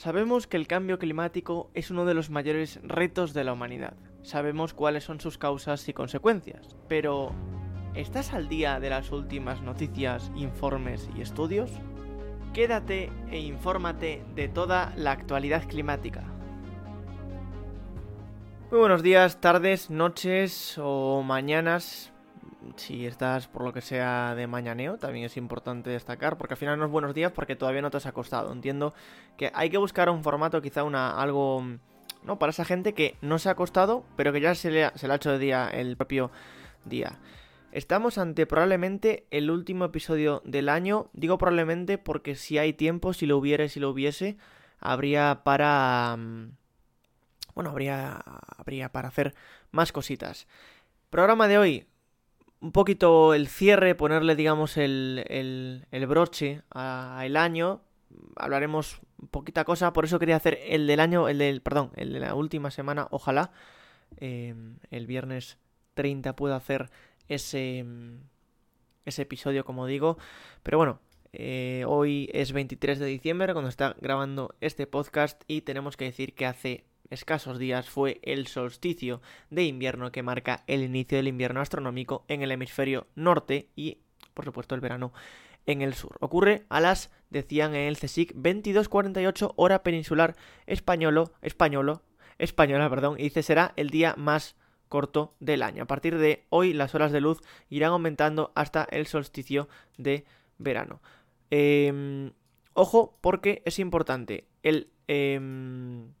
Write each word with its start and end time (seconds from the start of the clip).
Sabemos 0.00 0.46
que 0.46 0.56
el 0.56 0.66
cambio 0.66 0.98
climático 0.98 1.70
es 1.74 1.90
uno 1.90 2.06
de 2.06 2.14
los 2.14 2.30
mayores 2.30 2.80
retos 2.82 3.34
de 3.34 3.44
la 3.44 3.52
humanidad. 3.52 3.92
Sabemos 4.22 4.72
cuáles 4.72 5.04
son 5.04 5.20
sus 5.20 5.36
causas 5.36 5.86
y 5.90 5.92
consecuencias. 5.92 6.74
Pero, 6.88 7.32
¿estás 7.94 8.32
al 8.32 8.48
día 8.48 8.80
de 8.80 8.88
las 8.88 9.12
últimas 9.12 9.60
noticias, 9.60 10.32
informes 10.34 11.10
y 11.14 11.20
estudios? 11.20 11.70
Quédate 12.54 13.12
e 13.30 13.40
infórmate 13.40 14.24
de 14.34 14.48
toda 14.48 14.94
la 14.96 15.12
actualidad 15.12 15.68
climática. 15.68 16.24
Muy 18.70 18.80
buenos 18.80 19.02
días, 19.02 19.38
tardes, 19.42 19.90
noches 19.90 20.78
o 20.78 21.22
mañanas 21.22 22.10
si 22.76 23.06
estás 23.06 23.48
por 23.48 23.62
lo 23.64 23.72
que 23.72 23.80
sea 23.80 24.34
de 24.34 24.46
mañaneo, 24.46 24.98
también 24.98 25.24
es 25.24 25.36
importante 25.36 25.90
destacar, 25.90 26.38
porque 26.38 26.54
al 26.54 26.58
final 26.58 26.78
no 26.78 26.84
es 26.84 26.90
buenos 26.90 27.14
días 27.14 27.32
porque 27.32 27.56
todavía 27.56 27.82
no 27.82 27.90
te 27.90 27.96
has 27.96 28.06
acostado. 28.06 28.52
Entiendo 28.52 28.94
que 29.36 29.50
hay 29.54 29.70
que 29.70 29.78
buscar 29.78 30.10
un 30.10 30.22
formato, 30.22 30.60
quizá 30.62 30.84
una 30.84 31.20
algo, 31.20 31.64
¿no? 32.22 32.38
Para 32.38 32.50
esa 32.50 32.64
gente 32.64 32.94
que 32.94 33.16
no 33.20 33.38
se 33.38 33.48
ha 33.48 33.52
acostado, 33.52 34.04
pero 34.16 34.32
que 34.32 34.40
ya 34.40 34.54
se 34.54 34.70
le, 34.70 34.84
ha, 34.84 34.92
hecho 35.14 35.32
de 35.32 35.38
día 35.38 35.68
el 35.68 35.96
propio 35.96 36.30
día. 36.84 37.18
Estamos 37.72 38.18
ante 38.18 38.46
probablemente 38.46 39.26
el 39.30 39.50
último 39.50 39.84
episodio 39.84 40.42
del 40.44 40.68
año. 40.68 41.08
Digo 41.12 41.38
probablemente 41.38 41.98
porque 41.98 42.34
si 42.34 42.58
hay 42.58 42.72
tiempo, 42.72 43.12
si 43.12 43.26
lo 43.26 43.38
hubiera 43.38 43.68
si 43.68 43.80
lo 43.80 43.90
hubiese, 43.90 44.36
habría 44.80 45.42
para... 45.44 46.16
Mm, 46.18 46.56
bueno, 47.54 47.70
habría, 47.70 48.22
habría 48.56 48.90
para 48.90 49.08
hacer 49.08 49.34
más 49.70 49.92
cositas. 49.92 50.46
Programa 51.10 51.48
de 51.48 51.58
hoy, 51.58 51.86
un 52.60 52.72
poquito 52.72 53.34
el 53.34 53.48
cierre, 53.48 53.94
ponerle, 53.94 54.36
digamos, 54.36 54.76
el, 54.76 55.24
el, 55.90 56.06
broche 56.06 56.62
al 56.70 57.36
año. 57.36 57.82
Hablaremos 58.36 59.00
poquita 59.30 59.64
cosa, 59.64 59.92
por 59.92 60.04
eso 60.04 60.18
quería 60.18 60.36
hacer 60.36 60.58
el 60.64 60.86
del 60.86 61.00
año, 61.00 61.28
el 61.28 61.38
del, 61.38 61.62
perdón, 61.62 61.92
el 61.96 62.12
de 62.12 62.20
la 62.20 62.34
última 62.34 62.70
semana, 62.70 63.08
ojalá. 63.10 63.52
Em, 64.16 64.76
el 64.90 65.06
viernes 65.06 65.58
30 65.94 66.34
pueda 66.36 66.56
hacer 66.56 66.90
ese, 67.28 67.84
ese 69.04 69.22
episodio, 69.22 69.64
como 69.64 69.86
digo. 69.86 70.18
Pero 70.62 70.78
bueno, 70.78 71.00
eh, 71.32 71.84
hoy 71.86 72.28
es 72.32 72.52
23 72.52 72.98
de 72.98 73.06
diciembre 73.06 73.52
cuando 73.52 73.68
está 73.68 73.94
grabando 74.00 74.54
este 74.60 74.86
podcast 74.86 75.42
y 75.46 75.62
tenemos 75.62 75.96
que 75.96 76.06
decir 76.06 76.34
que 76.34 76.46
hace 76.46 76.84
escasos 77.10 77.58
días 77.58 77.88
fue 77.88 78.20
el 78.22 78.46
solsticio 78.46 79.20
de 79.50 79.64
invierno 79.64 80.12
que 80.12 80.22
marca 80.22 80.62
el 80.66 80.82
inicio 80.82 81.18
del 81.18 81.28
invierno 81.28 81.60
astronómico 81.60 82.24
en 82.28 82.42
el 82.42 82.52
hemisferio 82.52 83.08
norte 83.14 83.68
y, 83.76 83.98
por 84.32 84.44
supuesto, 84.44 84.74
el 84.74 84.80
verano 84.80 85.12
en 85.66 85.82
el 85.82 85.94
sur. 85.94 86.16
Ocurre 86.20 86.64
a 86.68 86.80
las, 86.80 87.10
decían 87.28 87.74
en 87.74 87.88
el 87.88 87.98
CSIC, 87.98 88.34
22.48 88.34 89.52
hora 89.56 89.82
peninsular 89.82 90.36
españolo, 90.66 91.32
españolo, 91.42 92.02
española, 92.38 92.88
perdón, 92.88 93.16
y 93.18 93.30
será 93.30 93.72
el 93.76 93.90
día 93.90 94.14
más 94.16 94.56
corto 94.88 95.34
del 95.40 95.62
año. 95.62 95.84
A 95.84 95.86
partir 95.86 96.18
de 96.18 96.46
hoy 96.48 96.72
las 96.72 96.94
horas 96.94 97.12
de 97.12 97.20
luz 97.20 97.40
irán 97.68 97.92
aumentando 97.92 98.52
hasta 98.54 98.84
el 98.90 99.06
solsticio 99.06 99.68
de 99.98 100.24
verano. 100.58 101.00
Em, 101.50 102.32
ojo 102.74 103.18
porque 103.20 103.62
es 103.64 103.78
importante. 103.78 104.46
El... 104.62 104.90
Em, 105.06 106.12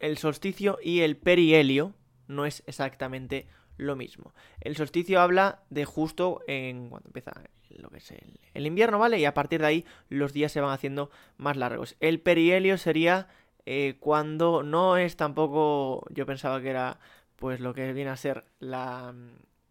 el 0.00 0.18
solsticio 0.18 0.78
y 0.82 1.00
el 1.00 1.16
perihelio 1.16 1.94
no 2.28 2.46
es 2.46 2.62
exactamente 2.66 3.46
lo 3.76 3.96
mismo. 3.96 4.34
El 4.60 4.76
solsticio 4.76 5.20
habla 5.20 5.62
de 5.70 5.84
justo 5.84 6.40
en 6.46 6.88
cuando 6.88 7.08
empieza 7.08 7.32
lo 7.70 7.90
que 7.90 7.98
es 7.98 8.12
el, 8.54 8.66
invierno, 8.66 8.98
¿vale? 8.98 9.18
Y 9.18 9.24
a 9.24 9.34
partir 9.34 9.60
de 9.60 9.66
ahí 9.66 9.84
los 10.08 10.32
días 10.32 10.52
se 10.52 10.60
van 10.60 10.72
haciendo 10.72 11.10
más 11.36 11.56
largos. 11.56 11.96
El 12.00 12.20
perihelio 12.20 12.78
sería 12.78 13.28
eh, 13.66 13.96
cuando 14.00 14.62
no 14.62 14.96
es 14.96 15.16
tampoco, 15.16 16.06
yo 16.10 16.26
pensaba 16.26 16.60
que 16.60 16.70
era 16.70 16.98
pues 17.36 17.60
lo 17.60 17.74
que 17.74 17.92
viene 17.92 18.10
a 18.10 18.16
ser 18.16 18.44
la, 18.60 19.14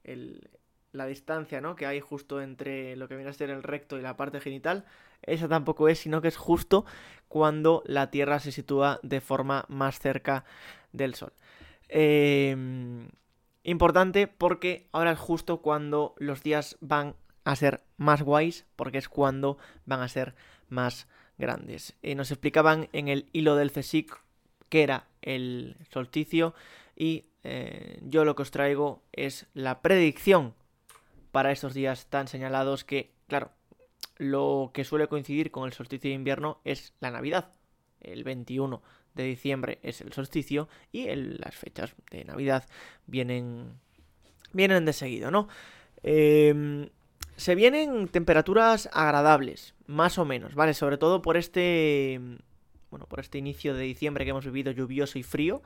el, 0.04 0.50
la 0.96 1.06
distancia 1.06 1.62
¿no? 1.62 1.76
que 1.76 1.86
hay 1.86 2.00
justo 2.00 2.42
entre 2.42 2.96
lo 2.96 3.08
que 3.08 3.16
viene 3.16 3.30
a 3.30 3.34
ser 3.34 3.50
el 3.50 3.64
recto 3.64 3.98
y 3.98 4.02
la 4.02 4.18
parte 4.18 4.40
genital, 4.40 4.86
esa 5.22 5.48
tampoco 5.48 5.88
es, 5.90 6.00
sino 6.00 6.22
que 6.22 6.28
es 6.28 6.38
justo 6.38 6.86
cuando 7.28 7.84
la 7.86 8.12
Tierra 8.12 8.40
se 8.40 8.52
sitúa 8.52 9.00
de 9.04 9.22
forma 9.22 9.66
más 9.68 10.00
cerca 10.00 10.46
del 10.92 11.16
Sol. 11.16 11.34
Em, 11.90 13.10
importante 13.64 14.28
porque 14.28 14.88
ahora 14.92 15.12
es 15.12 15.20
justo 15.20 15.62
cuando 15.62 16.16
los 16.18 16.44
días 16.44 16.78
van 16.82 17.16
a 17.44 17.56
ser 17.56 17.84
más 17.98 18.22
guays, 18.22 18.66
porque 18.76 18.98
es 18.98 19.10
cuando 19.10 19.58
van 19.86 20.02
a 20.02 20.08
ser 20.08 20.36
más 20.70 21.08
grandes. 21.38 21.96
Eh, 22.02 22.16
nos 22.16 22.32
explicaban 22.32 22.90
en 22.94 23.08
el 23.08 23.30
hilo 23.34 23.56
del 23.56 23.72
CSIC 23.72 24.18
qué 24.70 24.84
era 24.84 25.08
el 25.22 25.78
solsticio 25.92 26.54
y 26.96 27.26
eh, 27.44 28.00
yo 28.02 28.26
lo 28.26 28.36
que 28.36 28.42
os 28.42 28.52
traigo 28.52 29.04
es 29.12 29.46
la 29.54 29.82
predicción 29.82 30.56
para 31.36 31.52
estos 31.52 31.74
días 31.74 32.06
tan 32.06 32.30
señalados 32.30 32.86
que, 32.86 33.12
claro, 33.28 33.52
lo 34.16 34.72
que 34.74 34.86
suele 34.86 35.10
coincidir 35.10 35.52
con 35.52 35.66
el 35.66 35.74
solsticio 35.74 36.10
de 36.10 36.16
invierno 36.16 36.62
es 36.64 36.94
la 37.02 37.12
Navidad. 37.12 37.52
El 38.00 38.24
21 38.24 38.82
de 39.16 39.24
diciembre 39.26 39.80
es 39.84 40.00
el 40.00 40.14
solsticio 40.14 40.70
y 40.94 41.14
las 41.14 41.54
fechas 41.54 41.94
de 42.10 42.24
Navidad 42.24 42.64
vienen, 43.06 43.74
vienen 44.54 44.86
de 44.86 44.94
seguido, 44.94 45.30
¿no? 45.30 45.50
Em, 46.04 46.88
se 47.36 47.54
vienen 47.54 48.08
temperaturas 48.08 48.90
agradables, 48.94 49.76
más 49.88 50.18
o 50.18 50.24
menos, 50.24 50.56
¿vale? 50.56 50.74
Sobre 50.74 50.98
todo 50.98 51.22
por 51.22 51.36
este, 51.36 52.18
bueno, 52.90 53.08
por 53.08 53.20
este 53.20 53.40
inicio 53.40 53.74
de 53.74 53.84
diciembre 53.84 54.24
que 54.24 54.30
hemos 54.30 54.46
vivido 54.46 54.72
lluvioso 54.72 55.20
y 55.20 55.24
frío. 55.24 55.62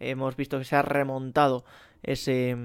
Hemos 0.00 0.34
visto 0.34 0.58
que 0.58 0.64
se 0.64 0.74
ha 0.74 0.82
remontado 0.82 1.64
ese 2.02 2.56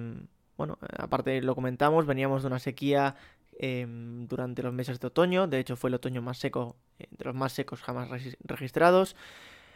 bueno, 0.58 0.78
aparte 0.98 1.42
lo 1.42 1.56
comentamos, 1.56 2.06
veníamos 2.06 2.42
de 2.42 2.48
una 2.48 2.60
sequía 2.60 3.16
em, 3.60 4.28
durante 4.28 4.64
los 4.64 4.74
meses 4.74 5.00
de 5.00 5.08
otoño, 5.08 5.48
de 5.48 5.60
hecho 5.60 5.76
fue 5.76 5.90
el 5.90 5.96
otoño 5.96 6.22
más 6.22 6.38
seco, 6.38 6.76
eh, 7.00 7.08
de 7.12 7.26
los 7.26 7.36
más 7.36 7.54
secos 7.54 7.82
jamás 7.82 8.10
registrados. 8.44 9.16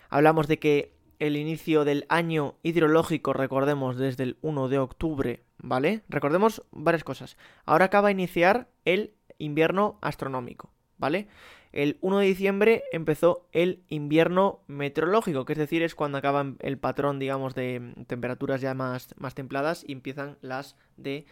Hablamos 0.09 0.47
de 0.47 0.59
que 0.59 0.93
el 1.19 1.37
inicio 1.37 1.85
del 1.85 2.05
año 2.09 2.55
hidrológico, 2.63 3.31
recordemos, 3.31 3.95
desde 3.95 4.23
el 4.23 4.37
1 4.41 4.69
de 4.69 4.79
octubre, 4.79 5.43
¿vale? 5.59 6.01
Recordemos 6.09 6.63
varias 6.71 7.03
cosas. 7.03 7.37
Ahora 7.63 7.85
acaba 7.85 8.07
de 8.07 8.13
iniciar 8.13 8.67
el 8.85 9.13
invierno 9.37 9.99
astronómico, 10.01 10.71
¿vale? 10.97 11.27
El 11.71 11.97
1 12.01 12.19
de 12.19 12.25
diciembre 12.25 12.83
empezó 12.91 13.47
el 13.53 13.83
invierno 13.87 14.61
meteorológico, 14.67 15.45
que 15.45 15.53
es 15.53 15.59
decir, 15.59 15.83
es 15.83 15.95
cuando 15.95 16.17
acaba 16.17 16.53
el 16.59 16.77
patrón, 16.77 17.17
digamos, 17.17 17.55
de 17.55 17.93
temperaturas 18.07 18.59
ya 18.59 18.73
más, 18.73 19.15
más 19.17 19.35
templadas 19.35 19.85
y 19.87 19.93
empiezan 19.93 20.37
las 20.41 20.75
de 20.97 21.17
eh, 21.17 21.25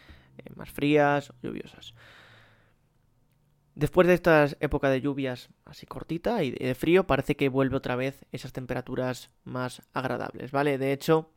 más 0.55 0.72
frías 0.72 1.29
o 1.31 1.33
lluviosas. 1.44 1.94
Después 3.75 4.07
de 4.07 4.13
esta 4.13 4.47
época 4.59 4.89
de 4.89 5.01
lluvias 5.01 5.49
así 5.66 5.85
cortita 5.85 6.44
y 6.44 6.51
de 6.51 6.75
frío, 6.75 7.05
parece 7.07 7.35
que 7.35 7.49
vuelve 7.49 7.78
otra 7.78 7.95
vez 7.95 8.25
esas 8.31 8.51
temperaturas 8.53 9.31
más 9.44 9.81
agradables, 9.94 10.51
¿vale? 10.51 10.78
De 10.78 10.91
hecho, 10.91 11.31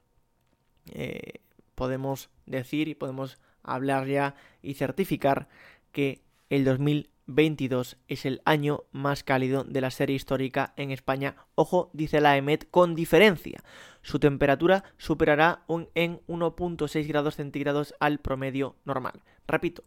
eh, 0.93 1.41
podemos 1.75 2.31
decir 2.47 2.89
y 2.89 2.95
podemos 2.95 3.39
hablar 3.63 4.07
ya 4.07 4.35
y 4.61 4.75
certificar 4.75 5.49
que 5.93 6.23
el 6.51 6.65
2000 6.65 7.11
22 7.35 7.97
es 8.09 8.27
el 8.27 8.43
año 8.45 8.85
más 8.93 9.25
cálido 9.25 9.65
de 9.65 9.81
la 9.81 9.91
serie 9.91 10.17
histórica 10.17 10.73
en 10.77 10.91
España. 10.91 11.37
Ojo, 11.55 11.91
dice 11.93 12.21
la 12.21 12.37
EMET, 12.37 12.71
con 12.71 12.95
diferencia. 12.95 13.63
Su 14.03 14.19
temperatura 14.19 14.85
superará 14.99 15.63
un, 15.67 15.89
en 15.95 16.21
1.6 16.27 17.07
grados 17.07 17.37
centígrados 17.37 17.95
al 18.01 18.19
promedio 18.19 18.77
normal. 18.85 19.23
Repito, 19.47 19.85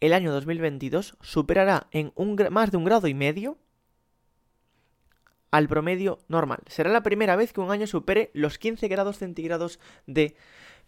el 0.00 0.12
año 0.12 0.32
2022 0.32 1.16
superará 1.20 1.86
en 1.92 2.12
un, 2.14 2.36
más 2.50 2.70
de 2.70 2.76
un 2.76 2.84
grado 2.84 3.06
y 3.06 3.14
medio 3.14 3.58
al 5.52 5.68
promedio 5.68 6.18
normal. 6.26 6.60
Será 6.66 6.90
la 6.90 7.02
primera 7.02 7.36
vez 7.36 7.52
que 7.52 7.60
un 7.60 7.70
año 7.70 7.86
supere 7.86 8.30
los 8.32 8.58
15 8.58 8.88
grados 8.88 9.18
centígrados 9.18 9.78
de 10.06 10.34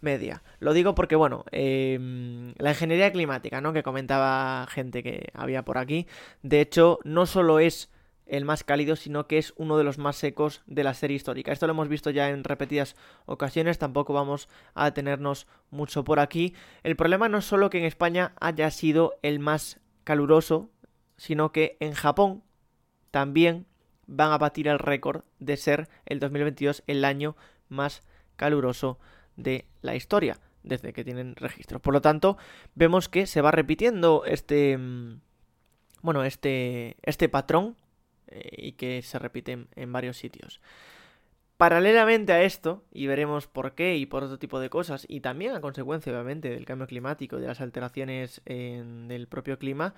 media. 0.00 0.42
Lo 0.58 0.72
digo 0.72 0.94
porque, 0.94 1.16
bueno, 1.16 1.44
em, 1.52 2.54
la 2.56 2.70
ingeniería 2.70 3.12
climática, 3.12 3.60
¿no? 3.60 3.72
Que 3.72 3.82
comentaba 3.82 4.66
gente 4.68 5.02
que 5.02 5.28
había 5.34 5.64
por 5.64 5.78
aquí. 5.78 6.06
De 6.42 6.60
hecho, 6.60 6.98
no 7.04 7.26
solo 7.26 7.58
es 7.58 7.90
el 8.26 8.46
más 8.46 8.64
cálido, 8.64 8.96
sino 8.96 9.26
que 9.26 9.36
es 9.36 9.52
uno 9.56 9.76
de 9.76 9.84
los 9.84 9.98
más 9.98 10.16
secos 10.16 10.62
de 10.66 10.82
la 10.82 10.94
serie 10.94 11.16
histórica. 11.16 11.52
Esto 11.52 11.66
lo 11.66 11.74
hemos 11.74 11.88
visto 11.88 12.08
ya 12.08 12.30
en 12.30 12.42
repetidas 12.42 12.96
ocasiones, 13.26 13.78
tampoco 13.78 14.14
vamos 14.14 14.48
a 14.74 14.86
detenernos 14.86 15.46
mucho 15.70 16.04
por 16.04 16.20
aquí. 16.20 16.54
El 16.82 16.96
problema 16.96 17.28
no 17.28 17.38
es 17.38 17.44
solo 17.44 17.68
que 17.68 17.78
en 17.78 17.84
España 17.84 18.32
haya 18.40 18.70
sido 18.70 19.18
el 19.22 19.40
más 19.40 19.78
caluroso, 20.04 20.70
sino 21.18 21.52
que 21.52 21.76
en 21.80 21.92
Japón 21.92 22.42
también 23.10 23.66
van 24.06 24.32
a 24.32 24.38
batir 24.38 24.68
el 24.68 24.78
récord 24.78 25.22
de 25.38 25.56
ser 25.56 25.88
el 26.06 26.20
2022 26.20 26.82
el 26.86 27.04
año 27.04 27.36
más 27.68 28.02
caluroso 28.36 28.98
de 29.36 29.66
la 29.82 29.94
historia, 29.94 30.38
desde 30.62 30.92
que 30.92 31.04
tienen 31.04 31.36
registros. 31.36 31.80
Por 31.80 31.94
lo 31.94 32.00
tanto, 32.00 32.36
vemos 32.74 33.08
que 33.08 33.26
se 33.26 33.40
va 33.40 33.50
repitiendo 33.50 34.24
este. 34.26 34.76
Mm, 34.78 35.20
bueno, 36.02 36.24
este. 36.24 36.96
este 37.02 37.28
patrón. 37.28 37.76
y 38.30 38.72
que 38.72 39.02
se 39.02 39.18
repiten 39.18 39.68
en 39.76 39.92
varios 39.92 40.16
sitios. 40.16 40.60
Paralelamente 41.56 42.32
a 42.32 42.42
esto, 42.42 42.82
y 42.92 43.06
veremos 43.06 43.46
por 43.46 43.74
qué 43.74 43.96
y 43.96 44.06
por 44.06 44.24
otro 44.24 44.38
tipo 44.40 44.58
de 44.58 44.70
cosas, 44.70 45.06
y 45.08 45.20
también 45.20 45.54
a 45.54 45.60
consecuencia 45.60 46.12
obviamente 46.12 46.50
del 46.50 46.64
cambio 46.64 46.88
climático 46.88 47.38
y 47.38 47.42
de 47.42 47.46
las 47.46 47.60
alteraciones 47.60 48.40
en, 48.44 49.06
del 49.06 49.28
propio 49.28 49.56
clima, 49.58 49.94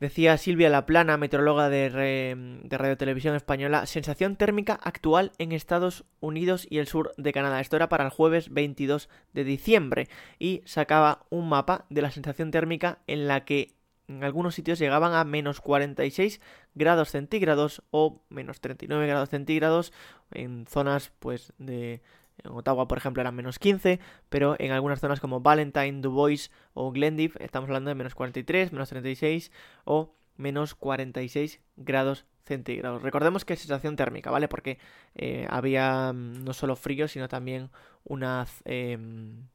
Decía 0.00 0.38
Silvia 0.38 0.70
Laplana, 0.70 1.16
meteoróloga 1.16 1.68
de, 1.68 2.60
de 2.62 2.78
Radio 2.78 2.96
Televisión 2.96 3.34
Española, 3.34 3.84
sensación 3.86 4.36
térmica 4.36 4.74
actual 4.74 5.32
en 5.38 5.50
Estados 5.50 6.04
Unidos 6.20 6.68
y 6.70 6.78
el 6.78 6.86
sur 6.86 7.12
de 7.16 7.32
Canadá. 7.32 7.60
Esto 7.60 7.74
era 7.74 7.88
para 7.88 8.04
el 8.04 8.10
jueves 8.10 8.52
22 8.52 9.08
de 9.32 9.42
diciembre 9.42 10.08
y 10.38 10.62
sacaba 10.66 11.26
un 11.30 11.48
mapa 11.48 11.86
de 11.90 12.02
la 12.02 12.12
sensación 12.12 12.52
térmica 12.52 13.00
en 13.08 13.26
la 13.26 13.44
que 13.44 13.74
en 14.06 14.22
algunos 14.22 14.54
sitios 14.54 14.78
llegaban 14.78 15.14
a 15.14 15.24
menos 15.24 15.60
46 15.60 16.40
grados 16.74 17.10
centígrados 17.10 17.82
o 17.90 18.22
menos 18.28 18.60
39 18.60 19.06
grados 19.06 19.28
centígrados 19.30 19.92
en 20.30 20.66
zonas 20.66 21.12
pues 21.18 21.52
de 21.58 22.02
en 22.44 22.50
Ottawa, 22.52 22.88
por 22.88 22.98
ejemplo, 22.98 23.20
eran 23.20 23.34
menos 23.34 23.58
15, 23.58 24.00
pero 24.28 24.56
en 24.58 24.72
algunas 24.72 25.00
zonas 25.00 25.20
como 25.20 25.40
Valentine, 25.40 26.00
Dubois 26.00 26.50
o 26.74 26.90
Glendive 26.90 27.34
estamos 27.40 27.68
hablando 27.68 27.88
de 27.88 27.94
menos 27.94 28.14
43, 28.14 28.72
menos 28.72 28.88
36 28.88 29.52
o 29.84 30.14
menos 30.36 30.74
46 30.74 31.60
grados 31.76 32.24
centígrados. 32.44 33.02
Recordemos 33.02 33.44
que 33.44 33.52
es 33.52 33.60
sensación 33.60 33.96
térmica, 33.96 34.30
¿vale? 34.30 34.48
Porque 34.48 34.78
eh, 35.14 35.46
había 35.50 36.12
mm, 36.12 36.44
no 36.44 36.52
solo 36.54 36.76
frío, 36.76 37.06
sino 37.06 37.28
también 37.28 37.70
una 38.04 38.46
em, 38.64 39.46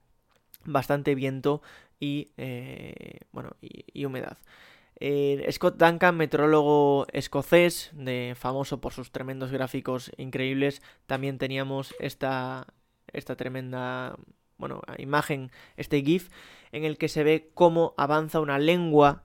bastante 0.65 1.15
viento 1.15 1.61
y 1.99 2.31
eh, 2.37 3.21
bueno 3.31 3.55
y, 3.61 4.05
humedad. 4.05 4.37
Eh, 4.99 5.45
Scott 5.51 5.77
Duncan, 5.77 6.15
meteorólogo 6.15 7.07
escocés, 7.11 7.91
de, 7.93 8.35
famoso 8.37 8.79
por 8.79 8.93
sus 8.93 9.11
tremendos 9.11 9.51
gráficos 9.51 10.11
increíbles, 10.17 10.81
también 11.05 11.37
teníamos 11.37 11.93
esta, 11.99 12.67
esta 13.07 13.35
tremenda 13.35 14.15
bueno, 14.57 14.81
imagen, 14.97 15.51
este 15.77 16.01
GIF, 16.01 16.29
en 16.71 16.85
el 16.85 16.97
que 16.97 17.09
se 17.09 17.23
ve 17.23 17.51
cómo 17.53 17.93
avanza 17.97 18.39
una 18.39 18.59
lengua 18.59 19.23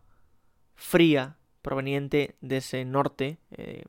fría 0.74 1.36
proveniente 1.62 2.36
de 2.40 2.58
ese 2.58 2.84
norte 2.84 3.38
eh, 3.50 3.84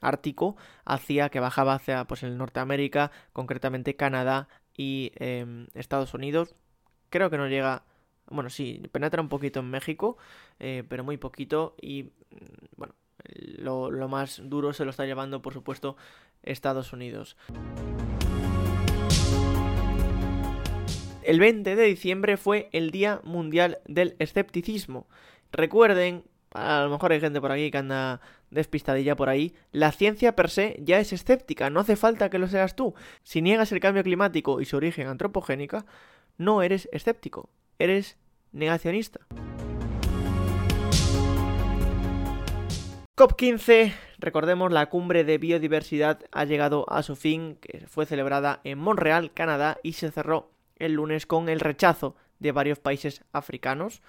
ártico 0.00 0.56
hacia 0.84 1.28
que 1.28 1.40
bajaba 1.40 1.74
hacia 1.74 2.04
pues 2.06 2.22
el 2.22 2.38
Norteamérica, 2.38 3.10
concretamente 3.32 3.96
Canadá 3.96 4.48
y 4.76 5.12
em, 5.16 5.66
Estados 5.74 6.14
Unidos. 6.14 6.54
Creo 7.10 7.30
que 7.30 7.36
no 7.36 7.48
llega 7.48 7.84
bueno, 8.30 8.48
sí, 8.48 8.82
penetra 8.92 9.20
un 9.20 9.28
poquito 9.28 9.60
en 9.60 9.70
México, 9.70 10.16
eh, 10.58 10.84
pero 10.88 11.04
muy 11.04 11.16
poquito. 11.16 11.74
Y 11.80 12.04
mm, 12.04 12.08
bueno, 12.76 12.94
lo, 13.58 13.90
lo 13.90 14.08
más 14.08 14.40
duro 14.44 14.72
se 14.72 14.84
lo 14.84 14.90
está 14.90 15.04
llevando, 15.04 15.42
por 15.42 15.52
supuesto, 15.52 15.96
Estados 16.42 16.92
Unidos. 16.92 17.36
El 21.22 21.38
20 21.38 21.76
de 21.76 21.84
diciembre 21.84 22.36
fue 22.36 22.68
el 22.72 22.90
Día 22.90 23.20
Mundial 23.24 23.78
del 23.86 24.16
Escepticismo. 24.18 25.06
Recuerden, 25.52 26.24
a 26.52 26.82
lo 26.82 26.90
mejor 26.90 27.12
hay 27.12 27.20
gente 27.20 27.40
por 27.40 27.52
aquí 27.52 27.70
que 27.70 27.78
anda 27.78 28.20
despistadilla 28.50 29.16
por 29.16 29.28
ahí, 29.28 29.54
la 29.70 29.92
ciencia 29.92 30.34
per 30.34 30.50
se 30.50 30.76
ya 30.80 30.98
es 30.98 31.12
escéptica, 31.12 31.70
no 31.70 31.80
hace 31.80 31.96
falta 31.96 32.30
que 32.30 32.38
lo 32.38 32.48
seas 32.48 32.74
tú. 32.74 32.94
Si 33.22 33.42
niegas 33.42 33.70
el 33.72 33.80
cambio 33.80 34.02
climático 34.02 34.60
y 34.60 34.64
su 34.64 34.76
origen 34.76 35.06
antropogénica, 35.06 35.86
no 36.36 36.62
eres 36.62 36.88
escéptico, 36.92 37.50
eres 37.80 38.16
negacionista. 38.52 39.20
COP15, 43.16 43.92
recordemos, 44.18 44.72
la 44.72 44.88
cumbre 44.88 45.24
de 45.24 45.36
biodiversidad 45.36 46.20
ha 46.32 46.44
llegado 46.44 46.90
a 46.90 47.02
su 47.02 47.16
fin, 47.16 47.58
que 47.60 47.86
fue 47.86 48.06
celebrada 48.06 48.60
en 48.64 48.78
Montreal, 48.78 49.32
Canadá, 49.32 49.78
y 49.82 49.92
se 49.92 50.10
cerró 50.10 50.52
el 50.76 50.94
lunes 50.94 51.26
con 51.26 51.50
el 51.50 51.60
rechazo 51.60 52.16
de 52.38 52.52
varios 52.52 52.78
países 52.78 53.22
africanos 53.32 54.00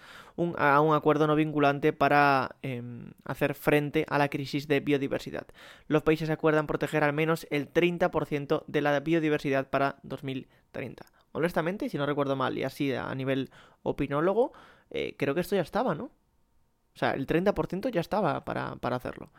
a 0.57 0.79
un 0.79 0.95
acuerdo 0.95 1.27
no 1.27 1.35
vinculante 1.35 1.91
para 1.91 2.55
em, 2.61 3.11
hacer 3.25 3.53
frente 3.53 4.05
a 4.07 4.17
la 4.17 4.29
crisis 4.29 4.69
de 4.69 4.79
biodiversidad. 4.79 5.45
Los 5.87 6.03
países 6.03 6.29
acuerdan 6.29 6.65
proteger 6.65 7.03
al 7.03 7.11
menos 7.11 7.45
el 7.49 7.71
30% 7.71 8.63
de 8.65 8.81
la 8.81 8.97
biodiversidad 9.01 9.69
para 9.69 9.97
2030 10.03 11.20
honestamente, 11.31 11.89
si 11.89 11.97
no 11.97 12.05
recuerdo 12.05 12.35
mal, 12.35 12.57
y 12.57 12.63
así 12.63 12.93
a 12.93 13.13
nivel 13.15 13.49
opinólogo, 13.83 14.53
eh, 14.89 15.15
creo 15.17 15.33
que 15.33 15.41
esto 15.41 15.55
ya 15.55 15.61
estaba, 15.61 15.95
¿no? 15.95 16.05
O 16.05 16.99
sea, 16.99 17.11
el 17.11 17.25
30% 17.25 17.89
ya 17.89 18.01
estaba 18.01 18.43
para, 18.43 18.77
hacerlo. 18.95 19.31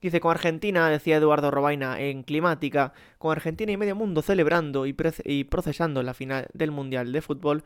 Dice, 0.00 0.20
con 0.20 0.30
Argentina, 0.30 0.88
decía 0.90 1.16
Eduardo 1.16 1.50
Robaina 1.50 2.00
en 2.00 2.22
Climática, 2.22 2.92
con 3.18 3.32
Argentina 3.32 3.72
y 3.72 3.76
medio 3.76 3.96
mundo 3.96 4.22
celebrando 4.22 4.86
y 4.86 5.44
procesando 5.44 6.02
la 6.02 6.14
final 6.14 6.48
del 6.52 6.70
Mundial 6.70 7.10
de 7.12 7.22
Fútbol, 7.22 7.64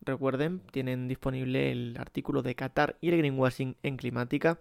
recuerden, 0.00 0.60
tienen 0.70 1.08
disponible 1.08 1.72
el 1.72 1.96
artículo 1.98 2.42
de 2.42 2.54
Qatar 2.54 2.96
y 3.00 3.08
el 3.08 3.18
greenwashing 3.18 3.76
en 3.82 3.96
Climática 3.96 4.58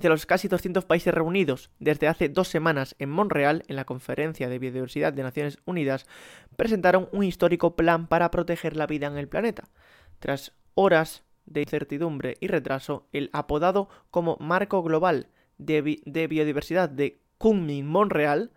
de 0.00 0.08
los 0.08 0.26
casi 0.26 0.48
200 0.48 0.84
países 0.84 1.14
reunidos 1.14 1.70
desde 1.78 2.08
hace 2.08 2.28
dos 2.28 2.48
semanas 2.48 2.96
en 2.98 3.10
Montreal, 3.10 3.62
en 3.68 3.76
la 3.76 3.84
Conferencia 3.84 4.48
de 4.48 4.58
Biodiversidad 4.58 5.12
de 5.12 5.22
Naciones 5.22 5.58
Unidas, 5.64 6.06
presentaron 6.56 7.08
un 7.12 7.24
histórico 7.24 7.76
plan 7.76 8.06
para 8.06 8.30
proteger 8.30 8.76
la 8.76 8.86
vida 8.86 9.06
en 9.06 9.16
el 9.16 9.28
planeta. 9.28 9.64
Tras 10.18 10.52
horas 10.74 11.24
de 11.46 11.62
incertidumbre 11.62 12.36
y 12.40 12.48
retraso, 12.48 13.06
el 13.12 13.30
apodado 13.32 13.88
como 14.10 14.36
Marco 14.40 14.82
Global 14.82 15.28
de, 15.58 16.00
de 16.04 16.26
Biodiversidad 16.26 16.88
de 16.88 17.20
Kunming-Montreal 17.38 18.50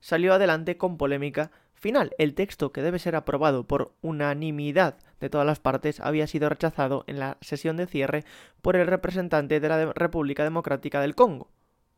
salió 0.00 0.34
adelante 0.34 0.76
con 0.76 0.98
polémica 0.98 1.50
final. 1.76 2.12
El 2.18 2.34
texto, 2.34 2.72
que 2.72 2.82
debe 2.82 2.98
ser 2.98 3.14
aprobado 3.14 3.64
por 3.64 3.92
unanimidad 4.02 4.98
de 5.20 5.30
todas 5.30 5.46
las 5.46 5.60
partes, 5.60 6.00
había 6.00 6.26
sido 6.26 6.48
rechazado 6.48 7.04
en 7.06 7.18
la 7.18 7.38
sesión 7.40 7.76
de 7.76 7.86
cierre 7.86 8.24
por 8.62 8.76
el 8.76 8.86
representante 8.86 9.60
de 9.60 9.68
la 9.68 9.92
República 9.92 10.42
Democrática 10.42 11.00
del 11.00 11.14
Congo. 11.14 11.50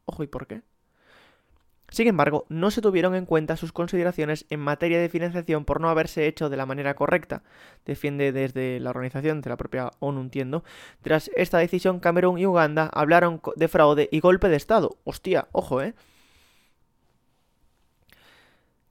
Ojo, 0.04 0.22
¿y 0.22 0.26
por 0.26 0.46
qué? 0.46 0.62
Sin 1.90 2.06
embargo, 2.06 2.44
no 2.50 2.70
se 2.70 2.82
tuvieron 2.82 3.14
en 3.14 3.24
cuenta 3.24 3.56
sus 3.56 3.72
consideraciones 3.72 4.44
en 4.50 4.60
materia 4.60 5.00
de 5.00 5.08
financiación 5.08 5.64
por 5.64 5.80
no 5.80 5.88
haberse 5.88 6.26
hecho 6.26 6.50
de 6.50 6.58
la 6.58 6.66
manera 6.66 6.94
correcta, 6.94 7.42
defiende 7.86 8.30
desde 8.30 8.78
la 8.78 8.90
organización 8.90 9.40
de 9.40 9.48
la 9.48 9.56
propia 9.56 9.90
ONU, 9.98 10.20
entiendo. 10.20 10.64
Tras 11.00 11.30
esta 11.34 11.56
decisión, 11.58 11.98
Camerún 11.98 12.38
y 12.38 12.44
Uganda 12.44 12.90
hablaron 12.92 13.40
de 13.56 13.68
fraude 13.68 14.08
y 14.12 14.20
golpe 14.20 14.50
de 14.50 14.56
Estado. 14.56 14.98
Hostia, 15.04 15.48
ojo, 15.52 15.80
¿eh? 15.80 15.94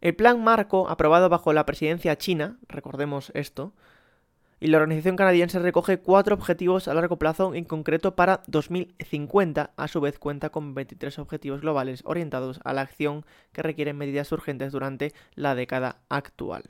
El 0.07 0.15
plan 0.15 0.41
marco, 0.41 0.87
aprobado 0.87 1.27
bajo 1.27 1.51
la 1.51 1.65
presidencia 1.65 2.17
china, 2.17 2.59
recordemos 2.69 3.29
esto, 3.33 3.73
y 4.57 4.67
la 4.67 4.77
organización 4.77 5.17
canadiense 5.17 5.59
recoge 5.59 5.99
cuatro 5.99 6.33
objetivos 6.33 6.87
a 6.87 6.93
largo 6.93 7.19
plazo, 7.19 7.53
en 7.53 7.65
concreto 7.65 8.15
para 8.15 8.41
2050. 8.47 9.71
A 9.75 9.87
su 9.89 9.99
vez 9.99 10.17
cuenta 10.17 10.49
con 10.49 10.73
23 10.73 11.19
objetivos 11.19 11.59
globales 11.59 12.03
orientados 12.05 12.61
a 12.63 12.71
la 12.71 12.83
acción 12.83 13.25
que 13.51 13.63
requieren 13.63 13.97
medidas 13.97 14.31
urgentes 14.31 14.71
durante 14.71 15.13
la 15.35 15.55
década 15.55 15.99
actual. 16.07 16.63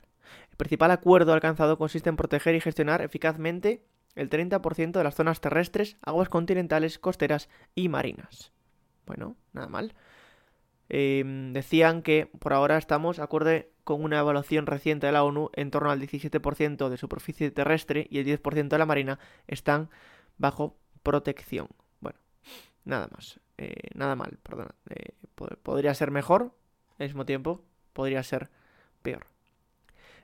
El 0.50 0.56
principal 0.56 0.90
acuerdo 0.90 1.32
alcanzado 1.32 1.78
consiste 1.78 2.08
en 2.08 2.16
proteger 2.16 2.56
y 2.56 2.60
gestionar 2.60 3.02
eficazmente 3.02 3.84
el 4.16 4.30
30% 4.30 4.90
de 4.90 5.04
las 5.04 5.14
zonas 5.14 5.40
terrestres, 5.40 5.96
aguas 6.02 6.28
continentales, 6.28 6.98
costeras 6.98 7.48
y 7.76 7.88
marinas. 7.88 8.50
Bueno, 9.06 9.36
nada 9.52 9.68
mal. 9.68 9.94
Em, 10.88 11.52
decían 11.52 12.02
que 12.02 12.30
por 12.38 12.52
ahora 12.52 12.78
estamos 12.78 13.18
acorde 13.18 13.70
con 13.84 14.02
una 14.02 14.20
evaluación 14.20 14.66
reciente 14.66 15.06
de 15.06 15.12
la 15.12 15.22
ONU 15.22 15.50
en 15.54 15.70
torno 15.70 15.90
al 15.90 16.00
17% 16.00 16.88
de 16.88 16.96
superficie 16.96 17.50
terrestre 17.50 18.06
y 18.10 18.18
el 18.18 18.24
10% 18.24 18.68
de 18.68 18.78
la 18.78 18.86
marina 18.86 19.18
están 19.46 19.90
bajo 20.38 20.78
protección. 21.02 21.68
Bueno, 22.00 22.18
nada 22.84 23.08
más, 23.14 23.40
eh, 23.58 23.90
nada 23.94 24.16
mal, 24.16 24.38
perdón. 24.42 24.68
Eh, 24.88 25.12
podría 25.62 25.94
ser 25.94 26.10
mejor, 26.10 26.54
al 26.98 27.06
mismo 27.06 27.26
tiempo 27.26 27.64
podría 27.92 28.22
ser 28.22 28.50
peor. 29.02 29.26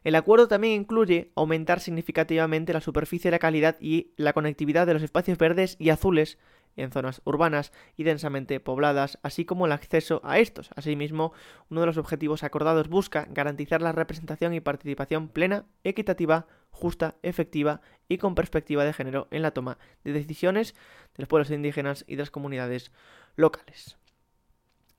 El 0.02 0.14
acuerdo 0.16 0.49
también 0.49 0.75
incluye 0.83 1.33
aumentar 1.35 1.80
significativamente 1.80 2.75
la 2.75 2.83
superficie, 2.83 3.30
la 3.30 3.38
calidad 3.38 3.76
y 3.80 4.12
la 4.16 4.35
conectividad 4.35 4.87
de 4.87 4.92
los 4.92 5.02
espacios 5.02 5.38
verdes 5.38 5.76
y 5.78 5.88
azules 5.88 6.38
en 6.76 6.90
zonas 6.90 7.22
urbanas 7.24 7.72
y 7.96 8.04
densamente 8.04 8.60
pobladas, 8.60 9.18
así 9.22 9.44
como 9.44 9.66
el 9.66 9.72
acceso 9.72 10.20
a 10.24 10.38
estos. 10.38 10.70
Asimismo, 10.76 11.32
uno 11.70 11.80
de 11.80 11.86
los 11.86 11.98
objetivos 11.98 12.42
acordados 12.42 12.88
busca 12.88 13.26
garantizar 13.30 13.82
la 13.82 13.92
representación 13.92 14.54
y 14.54 14.60
participación 14.60 15.28
plena, 15.28 15.64
equitativa, 15.84 16.46
justa, 16.70 17.14
efectiva 17.22 17.80
y 18.08 18.18
con 18.18 18.34
perspectiva 18.34 18.84
de 18.84 18.92
género 18.92 19.28
en 19.30 19.42
la 19.42 19.52
toma 19.52 19.78
de 20.02 20.12
decisiones 20.12 20.74
de 21.16 21.22
los 21.22 21.28
pueblos 21.28 21.50
indígenas 21.50 22.04
y 22.06 22.16
de 22.16 22.22
las 22.22 22.30
comunidades 22.30 22.90
locales. 23.36 23.96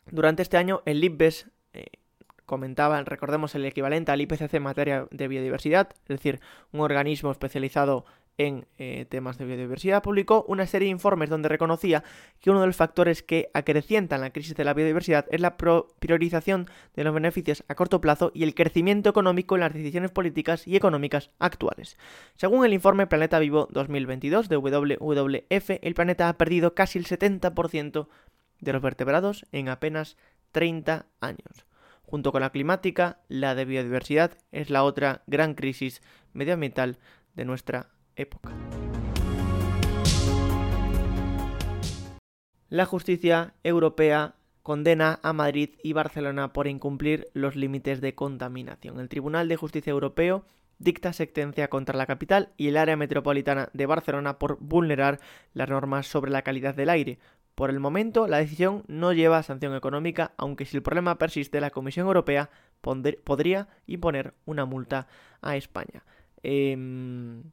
Durante 0.10 0.42
este 0.42 0.58
año, 0.58 0.82
el 0.86 1.02
LIBES 1.02 1.50
eh, 1.74 1.86
comentaba, 2.46 3.02
recordemos 3.04 3.56
el 3.56 3.66
equivalente 3.66 4.12
al 4.12 4.22
IPCC 4.22 4.54
en 4.54 4.64
materia 4.64 5.08
de 5.12 5.28
biodiversidad, 5.28 5.90
es 6.04 6.08
decir, 6.08 6.40
un 6.72 6.82
organismo 6.82 7.32
especializado 7.32 8.06
en 8.38 8.68
eh, 8.78 9.06
temas 9.10 9.38
de 9.38 9.46
biodiversidad, 9.46 10.04
publicó 10.04 10.44
una 10.48 10.66
serie 10.66 10.88
de 10.88 10.92
informes 10.92 11.30
donde 11.30 11.50
reconocía 11.50 12.04
que 12.42 12.50
uno 12.50 12.62
de 12.62 12.68
los 12.68 12.76
factores 12.76 13.24
que 13.24 13.50
acrecientan 13.54 14.22
la 14.22 14.32
crisis 14.32 14.56
de 14.56 14.64
la 14.64 14.74
biodiversidad 14.74 15.26
es 15.32 15.40
la 15.40 15.58
priorización 15.58 16.68
de 16.96 17.04
los 17.04 17.14
beneficios 17.14 17.64
a 17.68 17.76
corto 17.76 18.02
plazo 18.02 18.32
y 18.34 18.44
el 18.44 18.56
crecimiento 18.56 19.10
económico 19.10 19.56
en 19.56 19.62
las 19.62 19.74
decisiones 19.74 20.12
políticas 20.12 20.68
y 20.68 20.76
económicas 20.76 21.32
actuales. 21.40 21.98
Según 22.36 22.66
el 22.66 22.74
informe 22.74 23.08
Planeta 23.08 23.40
Vivo 23.40 23.68
2022 23.72 24.50
de 24.50 24.58
WWF, 24.58 25.70
el 25.82 25.94
planeta 25.94 26.30
ha 26.30 26.38
perdido 26.38 26.74
casi 26.74 27.00
el 27.00 27.06
70% 27.06 28.08
de 28.60 28.74
los 28.74 28.82
vertebrados 28.82 29.46
en 29.52 29.70
apenas 29.70 30.18
30 30.52 31.06
años. 31.22 31.66
Junto 32.04 32.32
con 32.32 32.42
la 32.42 32.52
climática, 32.52 33.20
la 33.28 33.56
de 33.56 33.66
biodiversidad 33.66 34.38
es 34.52 34.70
la 34.70 34.84
otra 34.84 35.24
gran 35.26 35.56
crisis 35.56 36.02
medioambiental 36.34 37.00
de 37.34 37.46
nuestra 37.46 37.90
época. 38.16 38.52
La 42.70 42.86
justicia 42.86 43.54
europea 43.64 44.36
condena 44.64 45.20
a 45.22 45.32
Madrid 45.32 45.70
y 45.84 45.94
Barcelona 45.94 46.52
por 46.52 46.68
incumplir 46.68 47.28
los 47.34 47.56
límites 47.56 48.02
de 48.02 48.16
contaminación. 48.16 49.00
El 49.00 49.10
Tribunal 49.10 49.48
de 49.48 49.56
Justicia 49.58 49.92
Europeo 49.92 50.44
dicta 50.80 51.14
sentencia 51.14 51.70
contra 51.70 51.98
la 51.98 52.08
capital 52.08 52.50
y 52.58 52.68
el 52.68 52.78
área 52.78 52.98
metropolitana 52.98 53.70
de 53.74 53.86
Barcelona 53.86 54.40
por 54.40 54.58
vulnerar 54.60 55.20
las 55.54 55.70
normas 55.70 56.08
sobre 56.08 56.32
la 56.32 56.42
calidad 56.42 56.76
del 56.76 56.90
aire. 56.90 57.20
Por 57.54 57.70
el 57.70 57.80
momento, 57.80 58.28
la 58.28 58.38
decisión 58.40 58.84
no 58.88 59.14
lleva 59.14 59.44
sanción 59.44 59.76
económica, 59.76 60.34
aunque 60.36 60.66
si 60.66 60.76
el 60.76 60.84
problema 60.84 61.18
persiste, 61.18 61.62
la 61.62 61.70
Comisión 61.70 62.08
Europea 62.08 62.50
podría 62.82 63.70
imponer 63.88 64.34
una 64.46 64.66
multa 64.66 65.08
a 65.42 65.56
España. 65.56 66.04
Em, 66.44 67.44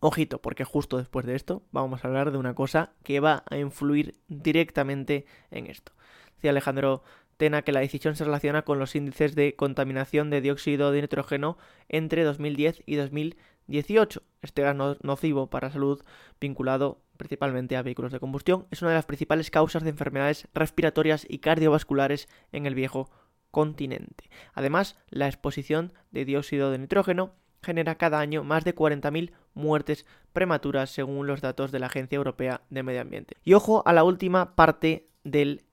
ojito, 0.00 0.40
porque 0.40 0.64
justo 0.64 0.98
después 0.98 1.26
de 1.26 1.34
esto 1.34 1.62
vamos 1.72 2.04
a 2.04 2.08
hablar 2.08 2.30
de 2.30 2.38
una 2.38 2.54
cosa 2.54 2.92
que 3.02 3.20
va 3.20 3.44
a 3.50 3.56
influir 3.56 4.16
directamente 4.28 5.26
en 5.50 5.66
esto. 5.66 5.92
Decía 6.36 6.50
Alejandro 6.50 7.02
Tena 7.38 7.62
que 7.62 7.70
la 7.70 7.80
decisión 7.80 8.16
se 8.16 8.24
relaciona 8.24 8.62
con 8.62 8.80
los 8.80 8.96
índices 8.96 9.36
de 9.36 9.54
contaminación 9.54 10.28
de 10.28 10.40
dióxido 10.40 10.90
de 10.90 11.02
nitrógeno 11.02 11.56
entre 11.88 12.24
2010 12.24 12.82
y 12.84 12.96
2018. 12.96 14.22
Este 14.42 14.62
gas 14.62 14.76
nocivo 15.02 15.48
para 15.48 15.68
la 15.68 15.72
salud, 15.72 16.02
vinculado 16.40 17.00
principalmente 17.16 17.76
a 17.76 17.82
vehículos 17.82 18.10
de 18.10 18.18
combustión, 18.18 18.66
es 18.72 18.82
una 18.82 18.90
de 18.90 18.96
las 18.96 19.06
principales 19.06 19.52
causas 19.52 19.84
de 19.84 19.90
enfermedades 19.90 20.48
respiratorias 20.52 21.26
y 21.28 21.38
cardiovasculares 21.38 22.28
en 22.50 22.66
el 22.66 22.74
viejo 22.74 23.08
continente. 23.52 24.30
Además, 24.52 24.98
la 25.08 25.28
exposición 25.28 25.92
de 26.10 26.24
dióxido 26.24 26.72
de 26.72 26.78
nitrógeno 26.78 27.34
genera 27.62 27.96
cada 27.96 28.20
año 28.20 28.44
más 28.44 28.64
de 28.64 28.74
40.000 28.74 29.32
muertes 29.54 30.06
prematuras 30.32 30.90
según 30.90 31.26
los 31.26 31.40
datos 31.40 31.72
de 31.72 31.78
la 31.78 31.86
Agencia 31.86 32.16
Europea 32.16 32.62
de 32.70 32.82
Medio 32.82 33.00
Ambiente. 33.00 33.36
Y 33.44 33.54
ojo 33.54 33.82
a 33.86 33.92
la 33.92 34.04
última 34.04 34.54
parte 34.54 35.08
del 35.24 35.64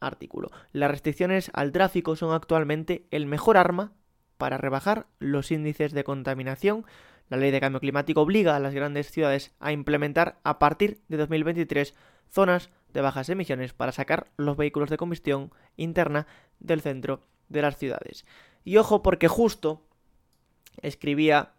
artículo. 0.00 0.50
Las 0.72 0.90
restricciones 0.90 1.50
al 1.54 1.72
tráfico 1.72 2.16
son 2.16 2.32
actualmente 2.32 3.06
el 3.10 3.26
mejor 3.26 3.56
arma 3.56 3.92
para 4.36 4.58
rebajar 4.58 5.06
los 5.18 5.50
índices 5.50 5.92
de 5.92 6.04
contaminación. 6.04 6.86
La 7.28 7.36
ley 7.36 7.50
de 7.50 7.60
cambio 7.60 7.80
climático 7.80 8.22
obliga 8.22 8.56
a 8.56 8.60
las 8.60 8.74
grandes 8.74 9.10
ciudades 9.10 9.52
a 9.60 9.72
implementar 9.72 10.38
a 10.44 10.58
partir 10.58 11.00
de 11.08 11.16
2023 11.16 11.94
zonas 12.30 12.70
de 12.92 13.00
bajas 13.00 13.28
emisiones 13.28 13.72
para 13.72 13.92
sacar 13.92 14.28
los 14.36 14.56
vehículos 14.56 14.90
de 14.90 14.96
combustión 14.96 15.52
interna 15.76 16.26
del 16.60 16.80
centro 16.80 17.22
de 17.48 17.62
las 17.62 17.76
ciudades. 17.76 18.24
Y 18.64 18.76
ojo 18.76 19.02
porque 19.02 19.28
justo 19.28 19.82
escribía 20.82 21.52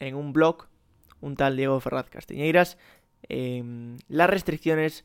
en 0.00 0.14
un 0.14 0.32
blog 0.32 0.66
un 1.20 1.36
tal 1.36 1.56
Diego 1.56 1.80
Ferraz 1.80 2.10
Castiñeiras 2.10 2.76
em, 3.28 3.96
las 4.08 4.28
restricciones, 4.28 5.04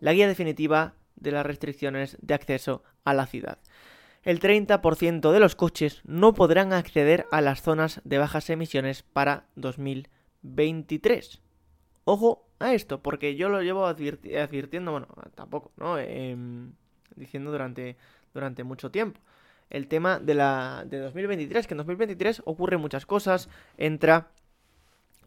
la 0.00 0.12
guía 0.12 0.26
definitiva 0.26 0.94
de 1.16 1.32
las 1.32 1.44
restricciones 1.44 2.16
de 2.22 2.34
acceso 2.34 2.82
a 3.04 3.12
la 3.14 3.26
ciudad. 3.26 3.58
El 4.22 4.40
30% 4.40 5.32
de 5.32 5.40
los 5.40 5.56
coches 5.56 6.00
no 6.04 6.34
podrán 6.34 6.72
acceder 6.72 7.26
a 7.30 7.40
las 7.40 7.62
zonas 7.62 8.00
de 8.04 8.18
bajas 8.18 8.50
emisiones 8.50 9.02
para 9.02 9.46
2023. 9.56 11.40
Ojo 12.04 12.46
a 12.58 12.74
esto, 12.74 13.02
porque 13.02 13.36
yo 13.36 13.48
lo 13.48 13.62
llevo 13.62 13.86
advirtiendo, 13.86 14.92
bueno, 14.92 15.08
tampoco, 15.34 15.72
¿no? 15.76 15.98
Em, 15.98 16.72
diciendo 17.16 17.50
durante, 17.50 17.96
durante 18.34 18.64
mucho 18.64 18.90
tiempo. 18.90 19.20
El 19.70 19.86
tema 19.86 20.18
de 20.18 20.34
la 20.34 20.84
de 20.86 20.98
2023, 20.98 21.66
que 21.66 21.74
en 21.74 21.78
2023 21.78 22.42
ocurren 22.44 22.80
muchas 22.80 23.06
cosas, 23.06 23.48
entra 23.78 24.28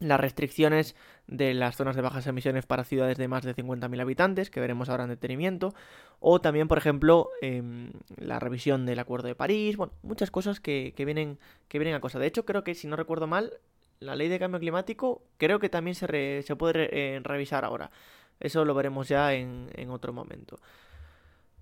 las 0.00 0.20
restricciones 0.20 0.96
de 1.26 1.54
las 1.54 1.76
zonas 1.76 1.96
de 1.96 2.02
bajas 2.02 2.26
emisiones 2.26 2.66
para 2.66 2.84
ciudades 2.84 3.16
de 3.16 3.28
más 3.28 3.44
de 3.44 3.54
50.000 3.54 4.00
habitantes, 4.00 4.50
que 4.50 4.60
veremos 4.60 4.88
ahora 4.88 5.04
en 5.04 5.10
detenimiento, 5.10 5.74
o 6.20 6.40
también, 6.40 6.68
por 6.68 6.78
ejemplo, 6.78 7.30
em, 7.40 7.92
la 8.16 8.38
revisión 8.38 8.86
del 8.86 8.98
Acuerdo 8.98 9.28
de 9.28 9.34
París, 9.34 9.76
bueno, 9.76 9.92
muchas 10.02 10.30
cosas 10.30 10.60
que, 10.60 10.92
vienen, 10.96 11.38
que 11.68 11.78
vienen 11.78 11.94
a 11.94 12.00
cosa. 12.00 12.18
De 12.18 12.26
hecho, 12.26 12.44
creo 12.44 12.64
que, 12.64 12.74
si 12.74 12.86
no 12.86 12.96
recuerdo 12.96 13.26
mal, 13.26 13.52
la 14.00 14.16
ley 14.16 14.28
de 14.28 14.38
cambio 14.38 14.60
climático 14.60 15.22
creo 15.38 15.58
que 15.58 15.68
también 15.68 15.94
se, 15.94 16.42
se 16.42 16.56
puede 16.56 16.88
eh, 16.92 17.20
revisar 17.20 17.64
ahora. 17.64 17.90
Eso 18.40 18.64
lo 18.64 18.74
veremos 18.74 19.08
ya 19.08 19.32
en, 19.32 19.70
en 19.74 19.90
otro 19.90 20.12
momento. 20.12 20.58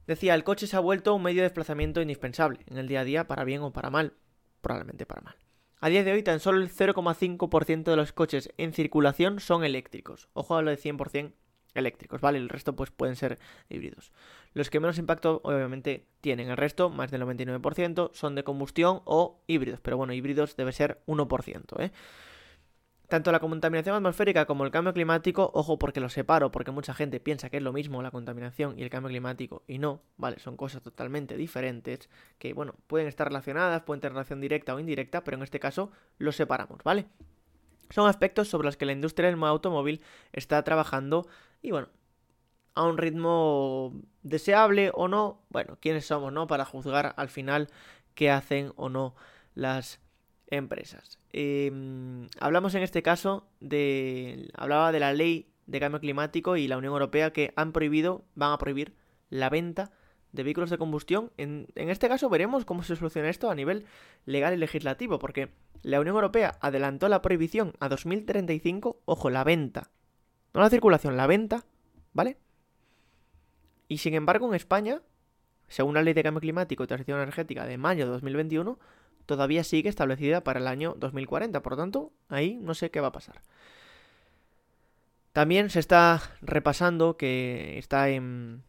Decía, 0.06 0.35
el 0.35 0.44
coche 0.44 0.66
se 0.66 0.76
ha 0.76 0.80
vuelto 0.80 1.14
un 1.14 1.23
medio 1.23 1.42
de 1.42 1.49
desplazamiento 1.49 2.00
indispensable 2.00 2.61
en 2.66 2.78
el 2.78 2.88
día 2.88 3.00
a 3.00 3.04
día, 3.04 3.26
para 3.26 3.44
bien 3.44 3.62
o 3.62 3.73
para 3.73 3.90
mal, 3.90 4.14
probablemente 4.61 5.06
para 5.06 5.23
mal. 5.23 5.37
A 5.80 5.88
día 5.88 6.04
de 6.04 6.12
hoy, 6.12 6.23
tan 6.23 6.40
solo 6.40 6.61
el 6.61 6.71
0,5% 6.71 7.82
de 7.85 7.97
los 7.97 8.12
coches 8.12 8.52
en 8.56 8.73
circulación 8.73 9.40
son 9.40 9.64
eléctricos. 9.64 10.28
Ojo 10.32 10.56
a 10.56 10.62
lo 10.62 10.71
de 10.71 10.78
100% 10.78 11.32
eléctricos, 11.75 12.21
¿vale? 12.21 12.38
El 12.38 12.49
resto 12.49 12.76
pues 12.76 12.90
pueden 12.90 13.16
ser 13.16 13.38
híbridos. 13.68 14.12
Los 14.52 14.71
que 14.71 14.80
menos 14.80 14.99
impacto 14.99 15.40
obviamente 15.44 16.06
tienen, 16.21 16.50
el 16.50 16.56
resto, 16.56 16.90
más 16.90 17.11
del 17.11 17.23
99%, 17.23 18.11
son 18.12 18.35
de 18.35 18.44
combustión 18.44 19.02
o 19.04 19.42
híbridos, 19.47 19.80
pero 19.80 19.97
bueno, 19.97 20.12
híbridos 20.12 20.56
debe 20.56 20.73
ser 20.73 21.02
1%, 21.06 21.80
¿eh? 21.80 21.92
Tanto 23.12 23.31
la 23.31 23.40
contaminación 23.40 23.95
atmosférica 23.95 24.47
como 24.47 24.64
el 24.64 24.71
cambio 24.71 24.95
climático, 24.95 25.50
ojo 25.52 25.78
porque 25.78 26.00
lo 26.00 26.09
separo, 26.09 26.50
porque 26.50 26.71
mucha 26.71 26.95
gente 26.95 27.21
piensa 27.21 27.50
que 27.50 27.59
es 27.59 27.62
lo 27.62 27.75
mismo 27.75 28.00
la 28.00 28.11
contaminación 28.11 28.78
y 28.78 28.83
el 28.83 28.88
cambio 28.88 29.11
climático, 29.11 29.64
y 29.66 29.76
no, 29.76 30.00
¿vale? 30.16 30.38
Son 30.38 30.57
cosas 30.57 30.81
totalmente 30.81 31.37
diferentes, 31.37 32.09
que, 32.38 32.54
bueno, 32.54 32.75
pueden 32.87 33.09
estar 33.09 33.26
relacionadas, 33.26 33.83
pueden 33.83 34.00
tener 34.00 34.14
relación 34.14 34.40
directa 34.40 34.75
o 34.75 34.81
indirecta, 34.81 35.25
pero 35.25 35.37
en 35.37 35.42
este 35.42 35.61
caso 35.61 35.90
los 36.16 36.37
separamos, 36.37 36.78
¿vale? 36.85 37.04
Son 37.90 38.09
aspectos 38.09 38.49
sobre 38.49 38.64
los 38.64 38.78
que 38.78 38.87
la 38.87 38.92
industria 38.92 39.28
del 39.28 39.45
automóvil 39.45 40.00
está 40.33 40.62
trabajando 40.64 41.28
y, 41.61 41.71
bueno, 41.71 41.88
a 42.75 42.85
un 42.85 42.97
ritmo 42.97 43.92
deseable 44.23 44.90
o 44.95 45.09
no, 45.09 45.42
bueno, 45.50 45.76
¿quiénes 45.83 46.07
somos, 46.07 46.33
no? 46.33 46.47
Para 46.47 46.64
juzgar 46.64 47.12
al 47.19 47.28
final 47.28 47.69
qué 48.14 48.31
hacen 48.31 48.73
o 48.76 48.88
no 48.88 49.14
las 49.54 50.00
empresas. 50.52 51.18
Em, 51.32 52.28
hablamos 52.38 52.75
en 52.75 52.82
este 52.82 53.02
caso 53.02 53.49
de. 53.61 54.50
Hablaba 54.54 54.92
de 54.92 55.00
la 55.00 55.12
ley 55.12 55.49
de 55.66 55.80
cambio 55.80 56.00
climático 56.00 56.56
y 56.56 56.68
la 56.68 56.76
Unión 56.76 56.92
Europea 56.92 57.32
que 57.32 57.52
han 57.56 57.73
prohibido, 57.73 58.25
van 58.35 58.52
a 58.52 58.59
prohibir 58.59 58.94
la 59.30 59.49
venta 59.49 59.90
de 60.32 60.42
vehículos 60.42 60.71
de 60.71 60.78
combustión. 60.78 61.32
En, 61.37 61.68
en, 61.75 61.88
este 61.88 62.09
caso 62.09 62.28
veremos 62.28 62.64
cómo 62.64 62.82
se 62.82 62.97
soluciona 62.97 63.30
esto 63.30 63.50
a 63.50 63.54
nivel 63.54 63.87
legal 64.26 64.54
y 64.54 64.59
legislativo, 64.59 65.18
porque 65.18 65.50
la 65.82 66.00
Unión 66.00 66.16
Europea 66.16 66.59
adelantó 66.61 67.09
la 67.09 67.23
prohibición 67.23 67.73
a 67.80 67.88
2035, 67.88 69.00
ojo, 69.04 69.30
la 69.30 69.44
venta, 69.44 69.90
no 70.52 70.61
la 70.61 70.71
circulación, 70.71 71.16
la 71.16 71.26
venta, 71.26 71.64
¿vale? 72.12 72.37
Y 73.88 73.99
sin 73.99 74.14
embargo 74.14 74.47
en 74.49 74.54
España, 74.54 75.02
según 75.68 75.94
la 75.94 76.02
ley 76.02 76.14
de 76.14 76.23
cambio 76.23 76.40
climático 76.40 76.85
y 76.85 76.87
transición 76.87 77.18
energética 77.18 77.64
de 77.64 77.78
mayo 77.78 78.04
de 78.04 78.12
2021, 78.12 78.78
todavía 79.26 79.64
sigue 79.64 79.88
establecida 79.88 80.42
para 80.42 80.60
el 80.60 80.66
año 80.66 80.94
2040. 80.98 81.62
Por 81.62 81.72
lo 81.72 81.76
tanto, 81.76 82.12
ahí 82.28 82.58
no 82.60 82.74
sé 82.74 82.90
qué 82.90 83.00
va 83.00 83.08
a 83.08 83.12
pasar. 83.12 83.42
También 85.32 85.70
se 85.70 85.80
está 85.80 86.20
repasando 86.42 87.16
que 87.16 87.78
está 87.78 88.10
en, 88.10 88.62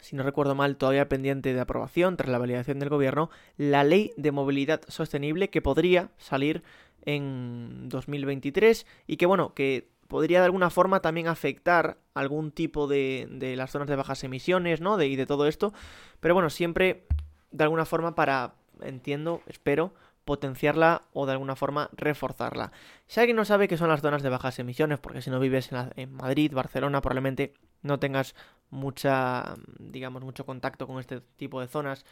si 0.00 0.16
no 0.16 0.24
recuerdo 0.24 0.54
mal, 0.54 0.76
todavía 0.76 1.08
pendiente 1.08 1.54
de 1.54 1.60
aprobación 1.60 2.16
tras 2.16 2.30
la 2.30 2.38
validación 2.38 2.78
del 2.80 2.88
gobierno, 2.88 3.30
la 3.56 3.84
ley 3.84 4.12
de 4.16 4.32
movilidad 4.32 4.80
sostenible 4.88 5.48
que 5.48 5.62
podría 5.62 6.10
salir 6.18 6.64
en 7.02 7.88
2023 7.88 8.84
y 9.06 9.16
que, 9.16 9.26
bueno, 9.26 9.54
que 9.54 9.88
podría 10.08 10.40
de 10.40 10.46
alguna 10.46 10.70
forma 10.70 11.00
también 11.00 11.28
afectar 11.28 11.98
algún 12.14 12.50
tipo 12.50 12.88
de, 12.88 13.28
de 13.30 13.54
las 13.56 13.70
zonas 13.70 13.88
de 13.88 13.96
bajas 13.96 14.24
emisiones, 14.24 14.80
¿no? 14.80 14.96
De, 14.96 15.06
y 15.06 15.16
de 15.16 15.26
todo 15.26 15.46
esto. 15.46 15.72
Pero 16.18 16.34
bueno, 16.34 16.50
siempre 16.50 17.06
de 17.52 17.64
alguna 17.64 17.84
forma 17.84 18.14
para, 18.14 18.54
entiendo, 18.82 19.42
espero, 19.46 19.92
potenciarla 20.24 21.02
o 21.12 21.24
de 21.24 21.32
alguna 21.32 21.54
forma 21.54 21.88
reforzarla. 21.92 22.72
Si 23.06 23.20
alguien 23.20 23.36
no 23.36 23.44
sabe 23.44 23.68
qué 23.68 23.76
son 23.76 23.88
las 23.88 24.00
zonas 24.00 24.22
de 24.22 24.28
bajas 24.28 24.58
emisiones, 24.58 24.98
porque 24.98 25.22
si 25.22 25.30
no 25.30 25.38
vives 25.38 25.70
en, 25.94 26.12
Madrid, 26.12 26.52
Barcelona, 26.52 27.00
probablemente 27.00 27.54
no 27.82 27.98
tengas 28.00 28.34
mucha, 28.70 29.54
digamos, 29.78 30.22
mucho 30.24 30.44
contacto 30.44 30.88
con 30.88 30.98
este 30.98 31.20
tipo 31.36 31.60
de 31.60 31.68
zonas. 31.68 32.04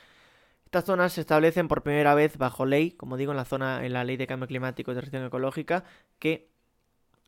Estas 0.64 0.84
zonas 0.84 1.12
se 1.12 1.22
establecen 1.22 1.66
por 1.66 1.82
primera 1.82 2.14
vez 2.14 2.38
bajo 2.38 2.66
ley, 2.66 2.92
como 2.92 3.16
digo, 3.16 3.32
en 3.32 3.36
la 3.36 3.44
zona, 3.44 3.84
en 3.84 3.92
la 3.92 4.04
ley 4.04 4.16
de 4.16 4.28
cambio 4.28 4.46
climático 4.46 4.92
y 4.92 4.94
transición 4.94 5.24
ecológica, 5.24 5.82
que 6.20 6.48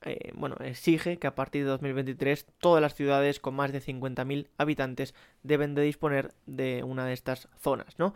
eh, 0.03 0.31
bueno, 0.37 0.57
exige 0.61 1.19
que 1.19 1.27
a 1.27 1.35
partir 1.35 1.65
de 1.65 1.71
2023 1.71 2.47
todas 2.61 2.81
las 2.81 2.95
ciudades 2.95 3.41
con 3.41 3.55
más 3.55 3.73
de 3.73 3.81
50.000 3.81 4.47
habitantes 4.57 5.15
deben 5.43 5.75
de 5.75 5.83
disponer 5.83 6.33
de 6.47 6.85
una 6.85 7.07
de 7.07 7.13
estas 7.13 7.49
zonas, 7.59 7.99
¿no? 7.99 8.15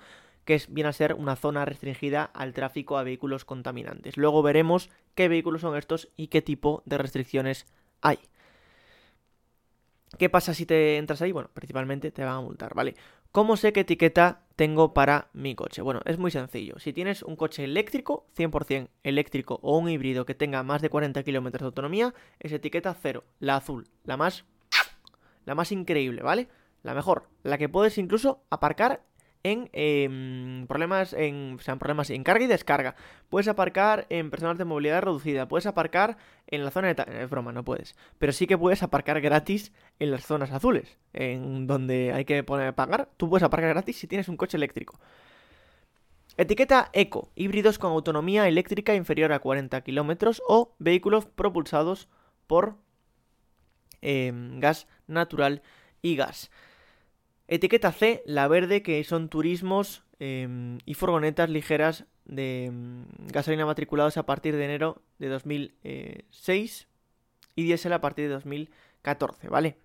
Que 0.51 0.57
es, 0.57 0.69
viene 0.69 0.89
a 0.89 0.93
ser 0.93 1.15
una 1.15 1.37
zona 1.37 1.65
restringida 1.65 2.25
al 2.25 2.55
tráfico 2.55 2.99
a 2.99 3.05
vehículos 3.05 3.45
contaminantes. 3.45 4.17
Luego 4.17 4.43
veremos 4.43 4.91
qué 5.15 5.29
vehículos 5.29 5.61
son 5.61 5.77
estos 5.77 6.09
y 6.17 6.27
qué 6.27 6.43
tipo 6.43 6.83
de 6.87 6.99
restricciones 6.99 7.67
hay. 8.01 8.19
¿Qué 10.19 10.29
pasa 10.29 10.53
si 10.53 10.67
te 10.67 10.97
entras 10.97 11.23
ahí? 11.23 11.31
Bueno, 11.31 11.51
principalmente 11.55 12.11
te 12.11 12.25
van 12.25 12.35
a 12.35 12.41
multar, 12.41 12.75
¿vale? 12.75 12.97
¿Cómo 13.31 13.57
sé 13.57 13.73
qué 13.73 13.83
etiqueta 13.83 14.43
tengo 14.57 14.93
para 14.93 15.29
mi 15.35 15.55
coche? 15.55 15.83
Bueno, 15.83 16.01
es 16.05 16.19
muy 16.19 16.33
sencillo. 16.33 16.81
Si 16.81 16.93
tienes 16.93 17.23
un 17.23 17.37
coche 17.37 17.63
eléctrico, 17.63 18.27
100% 18.37 18.89
eléctrico 19.05 19.61
o 19.63 19.79
un 19.79 19.89
híbrido 19.89 20.27
que 20.27 20.35
tenga 20.35 20.65
más 20.65 20.83
de 20.83 20.91
40 20.91 21.23
kilómetros 21.23 21.61
de 21.61 21.67
autonomía, 21.67 22.13
es 22.41 22.51
etiqueta 22.51 22.93
cero, 23.01 23.23
la 23.39 23.55
azul, 23.55 23.87
la 24.03 24.17
más... 24.17 24.45
La 25.47 25.55
más 25.55 25.71
increíble, 25.71 26.23
¿vale? 26.23 26.49
La 26.83 26.93
mejor, 26.93 27.29
la 27.45 27.57
que 27.57 27.69
puedes 27.69 27.99
incluso 27.99 28.43
aparcar 28.51 29.05
en 29.43 29.71
em, 29.73 30.67
problemas 30.67 31.13
en 31.13 31.59
sean 31.61 31.79
problemas 31.79 32.11
en 32.11 32.25
carga 32.25 32.45
y 32.45 32.49
descarga. 32.49 32.95
Puedes 33.29 33.49
aparcar 33.49 34.07
en 34.11 34.31
personas 34.31 34.59
de 34.59 34.65
movilidad 34.65 35.03
reducida, 35.03 35.49
puedes 35.49 35.67
aparcar 35.67 36.19
en 36.47 36.65
la 36.65 36.71
zona 36.71 36.93
de 36.93 37.23
es 37.23 37.31
broma, 37.31 37.53
no 37.53 37.65
puedes, 37.65 37.97
pero 38.19 38.33
sí 38.33 38.47
que 38.47 38.59
puedes 38.59 38.83
aparcar 38.83 39.21
gratis 39.21 39.73
en 39.99 40.11
las 40.11 40.27
zonas 40.27 40.51
azules, 40.51 40.99
en 41.13 41.67
donde 41.67 42.13
hay 42.13 42.25
que 42.25 42.43
poner 42.43 42.75
pagar, 42.75 43.09
tú 43.17 43.29
puedes 43.29 43.43
aparcar 43.43 43.71
gratis 43.71 43.99
si 43.99 44.07
tienes 44.07 44.29
un 44.29 44.37
coche 44.37 44.57
eléctrico. 44.57 44.99
Etiqueta 46.37 46.91
eco, 46.93 47.31
híbridos 47.35 47.79
con 47.79 47.93
autonomía 47.93 48.49
eléctrica 48.49 48.95
inferior 48.95 49.33
a 49.33 49.41
40 49.41 49.81
kilómetros 49.83 50.43
o 50.49 50.75
vehículos 50.79 51.27
propulsados 51.27 52.09
por 52.47 52.77
em, 54.01 54.59
gas 54.59 54.87
natural 55.07 55.63
y 56.03 56.17
gas. 56.17 56.51
Etiqueta 57.51 57.91
C, 57.91 58.23
la 58.27 58.47
verde, 58.47 58.81
que 58.81 59.03
son 59.03 59.29
turismos 59.29 60.05
em, 60.21 60.79
y 60.87 60.95
furgonetas 60.95 61.51
ligeras 61.51 62.05
de 62.25 62.67
em, 62.67 63.07
gasolina 63.27 63.67
matriculados 63.67 64.17
a 64.17 64.25
partir 64.25 64.55
de 64.55 64.65
enero 64.65 65.03
de 65.19 65.29
2006 65.29 66.87
y 67.57 67.65
diésel 67.65 67.93
a 67.93 68.01
partir 68.01 68.29
de 68.29 68.35
2014, 68.35 69.49
¿vale? 69.49 69.79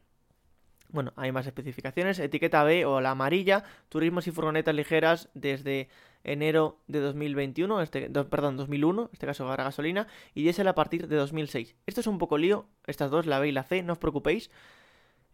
Bueno, 0.90 1.12
hay 1.16 1.32
más 1.32 1.48
especificaciones. 1.48 2.20
Etiqueta 2.20 2.64
B 2.64 2.86
o 2.86 3.02
la 3.02 3.10
amarilla, 3.10 3.64
turismos 3.90 4.28
y 4.28 4.32
furgonetas 4.32 4.76
ligeras 4.76 5.30
desde 5.34 5.90
enero 6.24 6.78
de 6.86 7.00
2021, 7.00 7.82
este, 7.82 8.12
perdón, 8.30 8.58
2001, 8.58 9.02
en 9.02 9.10
este 9.12 9.26
caso 9.26 9.48
gasolina, 9.48 10.06
y 10.36 10.44
diésel 10.44 10.68
a 10.68 10.76
partir 10.76 11.08
de 11.08 11.16
2006. 11.16 11.76
Esto 11.88 12.02
es 12.02 12.06
un 12.06 12.20
poco 12.20 12.38
lío, 12.38 12.68
estas 12.86 13.10
dos, 13.10 13.26
la 13.26 13.40
B 13.40 13.48
y 13.48 13.52
la 13.52 13.64
C, 13.64 13.82
no 13.82 13.94
os 13.94 14.00
preocupéis. 14.00 14.52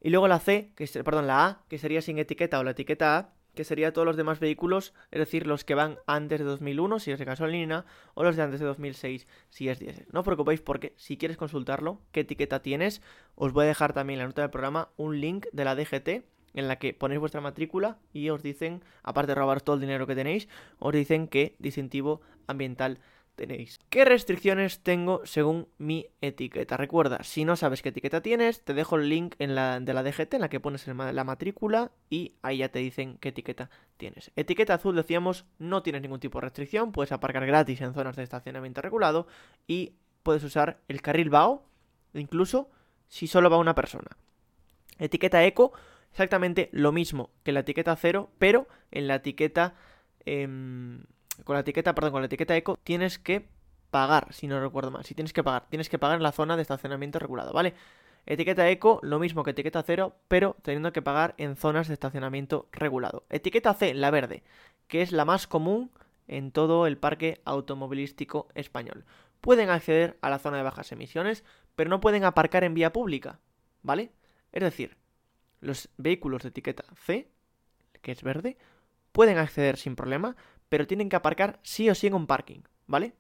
Y 0.02 0.10
luego 0.10 0.28
la 0.28 0.40
C, 0.40 0.72
que 0.76 0.88
perdón, 1.04 1.28
la 1.28 1.46
A, 1.46 1.62
que 1.70 1.78
sería 1.78 2.02
sin 2.02 2.18
etiqueta 2.18 2.60
o 2.60 2.64
la 2.64 2.72
etiqueta 2.72 3.18
A, 3.18 3.34
que 3.54 3.64
sería 3.64 3.94
todos 3.94 4.06
los 4.06 4.18
demás 4.18 4.40
vehículos, 4.40 4.94
es 5.12 5.20
decir, 5.20 5.46
los 5.46 5.64
que 5.64 5.76
van 5.76 6.00
antes 6.08 6.40
de 6.40 6.46
2001 6.46 7.00
si 7.00 7.12
es 7.12 7.20
de 7.20 7.26
gasolina 7.26 7.86
o 8.14 8.24
los 8.24 8.36
de 8.36 8.44
antes 8.44 8.60
de 8.60 8.66
2006 8.66 9.28
si 9.50 9.70
es 9.70 9.80
diésel. 9.80 10.08
No 10.12 10.22
os 10.22 10.26
preocupéis 10.26 10.62
porque 10.62 10.94
si 10.98 11.18
quieres 11.18 11.38
consultarlo, 11.38 12.00
qué 12.12 12.22
etiqueta 12.22 12.62
tienes, 12.62 13.02
os 13.36 13.52
voy 13.52 13.66
a 13.66 13.68
dejar 13.68 13.94
también 13.94 14.20
en 14.20 14.24
la 14.24 14.28
nota 14.28 14.42
del 14.42 14.52
programa 14.52 14.90
un 14.98 15.20
link 15.20 15.48
de 15.52 15.66
la 15.66 15.76
DGT 15.76 16.24
en 16.54 16.68
la 16.68 16.78
que 16.78 16.94
ponéis 16.94 17.20
vuestra 17.20 17.42
matrícula 17.42 17.98
y 18.14 18.30
os 18.30 18.42
dicen, 18.44 18.84
aparte 19.04 19.32
de 19.32 19.36
robar 19.36 19.62
todo 19.62 19.76
el 19.76 19.82
dinero 19.82 20.08
que 20.08 20.16
tenéis, 20.16 20.48
os 20.80 20.94
dicen 20.94 21.28
qué 21.28 21.56
distintivo 21.60 22.22
ambiental 22.48 23.00
¿Qué 23.90 24.06
restricciones 24.06 24.84
tengo 24.84 25.26
según 25.26 25.68
mi 25.80 26.08
etiqueta? 26.22 26.78
Recuerda, 26.78 27.24
si 27.24 27.44
no 27.44 27.56
sabes 27.56 27.82
qué 27.82 27.90
etiqueta 27.90 28.22
tienes, 28.22 28.64
te 28.64 28.74
dejo 28.74 28.98
el 28.98 29.10
link 29.10 29.36
en 29.40 29.56
la, 29.56 29.80
de 29.80 29.94
la 29.94 30.04
DGT 30.04 30.36
en 30.36 30.42
la 30.42 30.50
que 30.50 30.60
pones 30.60 30.86
la 30.88 31.24
matrícula 31.24 31.92
y 32.10 32.36
ahí 32.44 32.58
ya 32.58 32.70
te 32.70 32.80
dicen 32.80 33.18
qué 33.20 33.30
etiqueta 33.30 33.72
tienes. 33.98 34.32
Etiqueta 34.36 34.76
azul 34.76 34.96
decíamos, 34.96 35.46
no 35.58 35.82
tienes 35.82 36.04
ningún 36.04 36.20
tipo 36.20 36.40
de 36.40 36.44
restricción, 36.44 36.92
puedes 36.92 37.12
aparcar 37.12 37.46
gratis 37.46 37.82
en 37.82 37.94
zonas 37.94 38.16
de 38.16 38.24
estacionamiento 38.24 38.82
regulado 38.82 39.28
y 39.68 39.94
puedes 40.22 40.44
usar 40.44 40.80
el 40.88 41.02
carril 41.02 41.32
BAO, 41.32 41.66
incluso 42.14 42.70
si 43.08 43.26
solo 43.26 43.50
va 43.50 43.58
una 43.58 43.76
persona. 43.76 44.18
Etiqueta 45.00 45.44
eco, 45.44 45.74
exactamente 46.12 46.70
lo 46.74 46.92
mismo 46.92 47.32
que 47.44 47.54
la 47.54 47.62
etiqueta 47.62 47.96
cero, 47.96 48.30
pero 48.38 48.68
en 48.92 49.08
la 49.08 49.16
etiqueta... 49.16 49.74
Em, 50.26 51.06
con 51.44 51.56
la 51.56 51.62
etiqueta, 51.62 51.96
perdón, 51.96 52.12
con 52.12 52.22
la 52.22 52.28
etiqueta 52.28 52.56
eco 52.56 52.78
tienes 52.84 53.20
que 53.20 53.48
pagar, 53.90 54.34
si 54.34 54.48
no 54.48 54.60
recuerdo 54.62 54.92
mal. 54.92 55.06
Si 55.06 55.14
tienes 55.14 55.34
que 55.34 55.44
pagar, 55.44 55.68
tienes 55.70 55.90
que 55.90 56.00
pagar 56.00 56.18
en 56.18 56.24
la 56.24 56.32
zona 56.32 56.56
de 56.56 56.62
estacionamiento 56.62 57.20
regulado, 57.20 57.54
¿vale? 57.54 57.74
Etiqueta 58.26 58.70
eco, 58.70 59.00
lo 59.02 59.20
mismo 59.20 59.44
que 59.44 59.52
etiqueta 59.52 59.84
cero, 59.84 60.16
pero 60.28 60.56
teniendo 60.62 60.94
que 60.94 61.02
pagar 61.02 61.34
en 61.38 61.56
zonas 61.56 61.88
de 61.88 61.94
estacionamiento 61.94 62.68
regulado. 62.72 63.26
Etiqueta 63.30 63.74
C, 63.74 63.94
la 63.94 64.12
verde, 64.12 64.44
que 64.88 65.02
es 65.02 65.12
la 65.12 65.26
más 65.26 65.48
común 65.48 65.92
en 66.28 66.52
todo 66.52 66.88
el 66.88 66.98
parque 66.98 67.42
automovilístico 67.46 68.48
español. 68.54 69.06
Pueden 69.42 69.70
acceder 69.70 70.18
a 70.22 70.30
la 70.30 70.40
zona 70.40 70.58
de 70.58 70.64
bajas 70.64 70.92
emisiones, 70.92 71.44
pero 71.76 71.90
no 71.90 72.00
pueden 72.00 72.24
aparcar 72.24 72.64
en 72.64 72.76
vía 72.76 72.94
pública, 72.94 73.40
¿vale? 73.82 74.12
Es 74.52 74.62
decir, 74.62 74.98
los 75.60 75.90
vehículos 75.98 76.44
de 76.44 76.50
etiqueta 76.50 76.84
C, 76.96 77.28
que 78.02 78.12
es 78.12 78.22
verde, 78.22 78.58
pueden 79.12 79.40
acceder 79.40 79.78
sin 79.78 79.96
problema, 79.96 80.36
pero 80.72 80.88
tienen 80.88 81.10
que 81.10 81.18
aparcar 81.18 81.60
sí 81.64 81.90
o 81.90 81.96
sí 81.96 82.08
en 82.08 82.14
un 82.14 82.28
parking, 82.28 82.62
¿vale? 82.88 83.12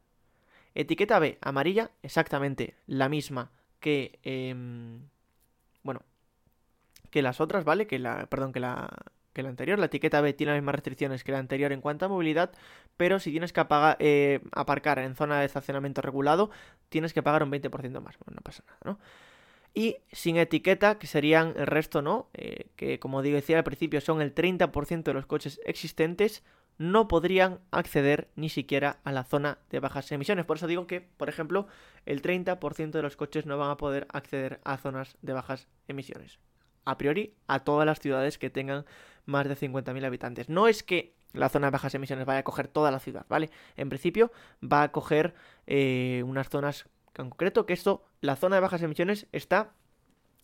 Etiqueta 0.73 1.19
B, 1.19 1.37
amarilla, 1.41 1.91
exactamente 2.01 2.75
la 2.87 3.09
misma 3.09 3.51
que, 3.81 4.19
em, 4.23 5.01
bueno, 5.83 6.01
que 7.09 7.21
las 7.21 7.41
otras, 7.41 7.65
¿vale? 7.65 7.87
Que 7.87 7.99
la, 7.99 8.27
perdón, 8.27 8.53
que 8.53 8.61
la, 8.61 8.89
que 9.33 9.43
la 9.43 9.49
anterior. 9.49 9.77
La 9.79 9.87
etiqueta 9.87 10.21
B 10.21 10.31
tiene 10.31 10.53
las 10.53 10.61
mismas 10.61 10.75
restricciones 10.75 11.25
que 11.25 11.33
la 11.33 11.39
anterior 11.39 11.73
en 11.73 11.81
cuanto 11.81 12.05
a 12.05 12.07
movilidad, 12.07 12.53
pero 12.95 13.19
si 13.19 13.31
tienes 13.31 13.51
que 13.51 13.65
eh, 13.99 14.39
aparcar 14.53 14.99
en 14.99 15.17
zona 15.17 15.41
de 15.41 15.45
estacionamiento 15.45 16.01
regulado, 16.01 16.51
tienes 16.87 17.11
que 17.11 17.21
pagar 17.21 17.43
un 17.43 17.51
20% 17.51 17.69
más. 17.99 18.17
Bueno, 18.17 18.37
no 18.37 18.41
pasa 18.41 18.63
nada, 18.65 18.79
¿no? 18.85 18.99
Y 19.73 19.97
sin 20.13 20.37
etiqueta, 20.37 20.97
que 20.97 21.07
serían 21.07 21.53
el 21.57 21.67
resto, 21.67 22.01
¿no? 22.01 22.29
Eh, 22.33 22.67
que 22.77 22.97
como 22.97 23.21
digo, 23.21 23.35
decía 23.35 23.57
al 23.57 23.65
principio, 23.65 23.99
son 23.99 24.21
el 24.21 24.33
30% 24.33 25.03
de 25.03 25.13
los 25.13 25.25
coches 25.25 25.59
existentes 25.65 26.43
no 26.77 27.07
podrían 27.07 27.59
acceder 27.71 28.29
ni 28.35 28.49
siquiera 28.49 28.99
a 29.03 29.11
la 29.11 29.23
zona 29.23 29.59
de 29.69 29.79
bajas 29.79 30.11
emisiones. 30.11 30.45
Por 30.45 30.57
eso 30.57 30.67
digo 30.67 30.87
que, 30.87 31.01
por 31.01 31.29
ejemplo, 31.29 31.67
el 32.05 32.21
30% 32.21 32.91
de 32.91 33.01
los 33.01 33.15
coches 33.15 33.45
no 33.45 33.57
van 33.57 33.69
a 33.69 33.77
poder 33.77 34.07
acceder 34.11 34.59
a 34.63 34.77
zonas 34.77 35.17
de 35.21 35.33
bajas 35.33 35.67
emisiones. 35.87 36.39
A 36.85 36.97
priori, 36.97 37.35
a 37.47 37.59
todas 37.59 37.85
las 37.85 37.99
ciudades 37.99 38.37
que 38.37 38.49
tengan 38.49 38.85
más 39.25 39.47
de 39.47 39.55
50.000 39.55 40.05
habitantes. 40.05 40.49
No 40.49 40.67
es 40.67 40.81
que 40.81 41.13
la 41.33 41.49
zona 41.49 41.67
de 41.67 41.71
bajas 41.71 41.93
emisiones 41.93 42.25
vaya 42.25 42.39
a 42.39 42.43
coger 42.43 42.67
toda 42.67 42.91
la 42.91 42.99
ciudad, 42.99 43.25
¿vale? 43.29 43.49
En 43.77 43.89
principio 43.89 44.31
va 44.63 44.83
a 44.83 44.91
coger 44.91 45.33
eh, 45.67 46.23
unas 46.25 46.49
zonas 46.49 46.85
en 47.15 47.29
concreto, 47.29 47.65
que 47.65 47.73
esto, 47.73 48.05
la 48.21 48.35
zona 48.35 48.55
de 48.55 48.61
bajas 48.61 48.81
emisiones 48.81 49.27
está 49.31 49.73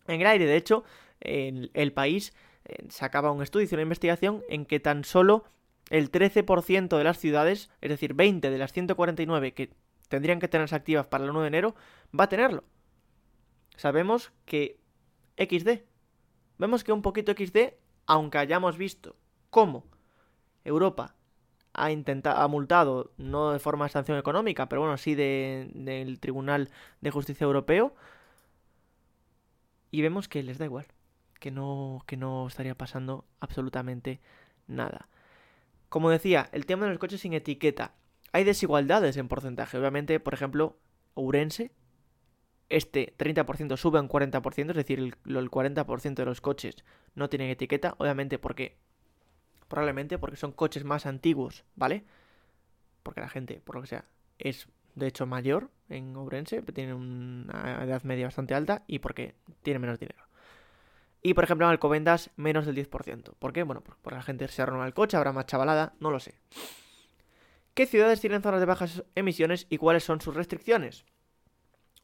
en 0.06 0.20
el 0.20 0.26
aire. 0.26 0.46
De 0.46 0.56
hecho, 0.56 0.84
el, 1.20 1.70
el 1.74 1.92
país 1.92 2.32
eh, 2.64 2.86
sacaba 2.90 3.32
un 3.32 3.42
estudio, 3.42 3.64
hizo 3.64 3.76
una 3.76 3.82
investigación 3.82 4.42
en 4.48 4.66
que 4.66 4.80
tan 4.80 5.04
solo 5.04 5.44
el 5.90 6.10
13% 6.10 6.96
de 6.96 7.04
las 7.04 7.18
ciudades, 7.18 7.70
es 7.80 7.90
decir, 7.90 8.14
20 8.14 8.50
de 8.50 8.58
las 8.58 8.72
149 8.72 9.54
que 9.54 9.70
tendrían 10.08 10.40
que 10.40 10.48
tenerse 10.48 10.74
activas 10.74 11.06
para 11.06 11.24
el 11.24 11.30
1 11.30 11.42
de 11.42 11.48
enero, 11.48 11.74
va 12.18 12.24
a 12.24 12.28
tenerlo. 12.28 12.64
Sabemos 13.76 14.32
que 14.44 14.80
XD. 15.36 15.82
Vemos 16.58 16.82
que 16.82 16.92
un 16.92 17.02
poquito 17.02 17.32
XD, 17.32 17.74
aunque 18.06 18.38
hayamos 18.38 18.76
visto 18.76 19.16
cómo 19.50 19.84
Europa 20.64 21.14
ha 21.72 21.92
intentado, 21.92 22.40
ha 22.40 22.48
multado, 22.48 23.12
no 23.16 23.52
de 23.52 23.58
forma 23.60 23.84
de 23.84 23.92
sanción 23.92 24.18
económica, 24.18 24.68
pero 24.68 24.80
bueno, 24.80 24.96
sí 24.96 25.14
del 25.14 26.18
Tribunal 26.20 26.70
de 27.00 27.10
Justicia 27.10 27.44
Europeo, 27.44 27.94
y 29.90 30.02
vemos 30.02 30.28
que 30.28 30.42
les 30.42 30.58
da 30.58 30.64
igual, 30.64 30.86
que 31.38 31.50
no, 31.50 32.02
que 32.06 32.16
no 32.16 32.48
estaría 32.48 32.74
pasando 32.74 33.24
absolutamente 33.40 34.20
nada. 34.66 35.08
Como 35.88 36.10
decía, 36.10 36.48
el 36.52 36.66
tema 36.66 36.84
de 36.84 36.90
los 36.90 36.98
coches 36.98 37.20
sin 37.20 37.32
etiqueta. 37.32 37.94
Hay 38.32 38.44
desigualdades 38.44 39.16
en 39.16 39.28
porcentaje. 39.28 39.78
Obviamente, 39.78 40.20
por 40.20 40.34
ejemplo, 40.34 40.78
Ourense, 41.14 41.72
este 42.68 43.14
30% 43.16 43.76
sube 43.76 43.98
a 43.98 44.02
un 44.02 44.08
40%, 44.08 44.70
es 44.70 44.76
decir, 44.76 44.98
el, 44.98 45.14
40% 45.50 46.14
de 46.14 46.24
los 46.24 46.40
coches 46.40 46.84
no 47.14 47.28
tienen 47.28 47.50
etiqueta. 47.50 47.94
Obviamente 47.98 48.38
porque... 48.38 48.76
Probablemente 49.68 50.18
porque 50.18 50.36
son 50.36 50.52
coches 50.52 50.84
más 50.84 51.04
antiguos, 51.04 51.64
¿vale? 51.76 52.04
Porque 53.02 53.20
la 53.20 53.28
gente, 53.28 53.60
por 53.62 53.74
lo 53.76 53.82
que 53.82 53.88
sea, 53.88 54.06
es 54.38 54.66
de 54.94 55.06
hecho 55.06 55.26
mayor 55.26 55.70
en 55.90 56.16
Ourense, 56.16 56.62
tiene 56.62 56.94
una 56.94 57.84
edad 57.84 58.02
media 58.02 58.26
bastante 58.26 58.54
alta 58.54 58.84
y 58.86 59.00
porque 59.00 59.34
tiene 59.62 59.78
menos 59.78 59.98
dinero. 59.98 60.27
Y 61.22 61.34
por 61.34 61.44
ejemplo 61.44 61.66
en 61.66 61.70
Alcobendas 61.70 62.30
menos 62.36 62.66
del 62.66 62.76
10%. 62.76 63.34
¿Por 63.38 63.52
qué? 63.52 63.62
Bueno, 63.62 63.82
porque 63.82 64.16
la 64.16 64.22
gente 64.22 64.46
se 64.48 64.62
arruina 64.62 64.86
el 64.86 64.94
coche, 64.94 65.16
habrá 65.16 65.32
más 65.32 65.46
chavalada, 65.46 65.94
no 66.00 66.10
lo 66.10 66.20
sé. 66.20 66.34
¿Qué 67.74 67.86
ciudades 67.86 68.20
tienen 68.20 68.42
zonas 68.42 68.60
de 68.60 68.66
bajas 68.66 69.04
emisiones 69.14 69.66
y 69.70 69.78
cuáles 69.78 70.04
son 70.04 70.20
sus 70.20 70.34
restricciones? 70.34 71.04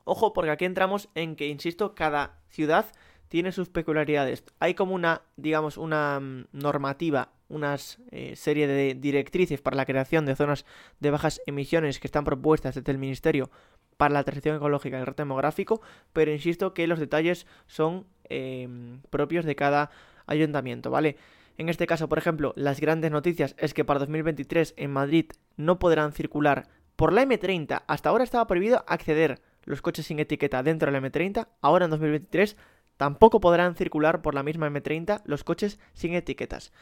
Ojo, 0.05 0.33
porque 0.33 0.51
aquí 0.51 0.65
entramos 0.65 1.09
en 1.15 1.35
que, 1.35 1.49
insisto, 1.49 1.95
cada 1.95 2.39
ciudad 2.49 2.87
tiene 3.29 3.53
sus 3.53 3.69
peculiaridades. 3.71 4.45
Hay 4.61 4.75
como 4.75 4.95
una, 4.95 5.23
digamos, 5.37 5.77
una 5.77 6.21
mm, 6.21 6.45
normativa, 6.53 7.33
una 7.49 7.77
eh, 8.11 8.37
serie 8.37 8.67
de 8.67 8.95
directrices 8.95 9.61
para 9.61 9.77
la 9.77 9.87
creación 9.87 10.27
de 10.27 10.37
zonas 10.37 10.65
de 11.01 11.11
bajas 11.11 11.41
emisiones 11.47 11.99
que 11.99 12.07
están 12.07 12.25
propuestas 12.25 12.75
desde 12.75 12.93
el 12.93 12.99
Ministerio 12.99 13.51
para 13.97 14.15
la 14.15 14.25
transición 14.25 14.57
ecológica 14.57 14.97
y 14.97 15.01
el 15.01 15.07
reto 15.07 15.23
demográfico, 15.23 15.81
pero 16.13 16.33
insisto 16.33 16.75
que 16.75 16.87
los 16.87 16.99
detalles 16.99 17.47
son 17.67 18.07
em, 18.29 19.01
propios 19.11 19.45
de 19.45 19.57
cada 19.57 19.91
ayuntamiento, 20.27 20.91
¿vale? 20.91 21.17
En 21.57 21.69
este 21.69 21.87
caso, 21.87 22.09
por 22.09 22.19
ejemplo, 22.19 22.53
las 22.57 22.81
grandes 22.81 23.11
noticias 23.11 23.55
es 23.59 23.75
que 23.75 23.85
para 23.85 24.01
2023 24.01 24.75
en 24.77 24.91
Madrid 24.91 25.27
no 25.57 25.79
podrán 25.79 26.13
circular 26.13 26.69
por 26.97 27.13
la 27.13 27.23
M30. 27.25 27.85
Hasta 27.87 28.09
ahora 28.09 28.25
estaba 28.25 28.47
prohibido 28.47 28.85
acceder 28.89 29.41
los 29.65 29.81
coches 29.81 30.07
sin 30.07 30.19
etiqueta 30.19 30.63
dentro 30.63 30.91
de 30.91 31.01
la 31.01 31.07
M30. 31.07 31.49
Ahora 31.61 31.85
en 31.85 31.91
2023 31.91 32.57
tampoco 32.97 33.41
podrán 33.41 33.77
circular 33.77 34.23
por 34.23 34.35
la 34.35 34.43
misma 34.43 34.69
M30 34.69 35.23
los 35.25 35.45
coches 35.45 35.79
sin 35.93 36.15
etiquetas. 36.15 36.73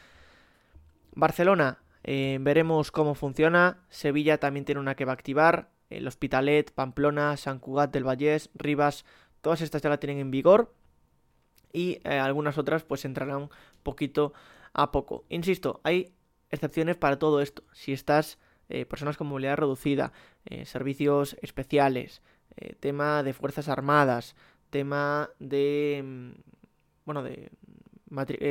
Barcelona, 1.15 1.79
eh, 2.03 2.37
veremos 2.41 2.91
cómo 2.91 3.15
funciona. 3.15 3.77
Sevilla 3.89 4.39
también 4.39 4.65
tiene 4.65 4.81
una 4.81 4.95
que 4.95 5.05
va 5.05 5.11
a 5.11 5.15
activar. 5.15 5.69
El 5.89 6.07
Hospitalet, 6.07 6.71
Pamplona, 6.71 7.37
San 7.37 7.59
Cugat 7.59 7.91
del 7.91 8.07
Vallés, 8.07 8.49
Rivas, 8.55 9.05
todas 9.41 9.61
estas 9.61 9.83
ya 9.83 9.89
la 9.89 9.99
tienen 9.99 10.17
en 10.17 10.31
vigor. 10.31 10.73
Y 11.73 11.99
eh, 12.03 12.19
algunas 12.19 12.57
otras 12.59 12.83
pues 12.83 13.03
entrarán 13.03 13.49
poquito 13.81 14.33
a 14.73 14.91
poco. 14.91 15.25
Insisto, 15.29 15.81
hay 15.83 16.13
excepciones 16.51 16.95
para 16.95 17.17
todo 17.17 17.41
esto. 17.41 17.63
Si 17.73 17.91
estás, 17.91 18.37
eh, 18.69 18.85
personas 18.85 19.17
con 19.17 19.27
movilidad 19.27 19.57
reducida, 19.57 20.13
eh, 20.45 20.65
servicios 20.65 21.35
especiales, 21.41 22.21
tema 22.79 23.23
de 23.23 23.33
Fuerzas 23.33 23.67
Armadas, 23.67 24.35
tema 24.69 25.31
de... 25.39 26.03
Mm, 26.05 26.31
bueno, 27.05 27.23
de 27.23 27.49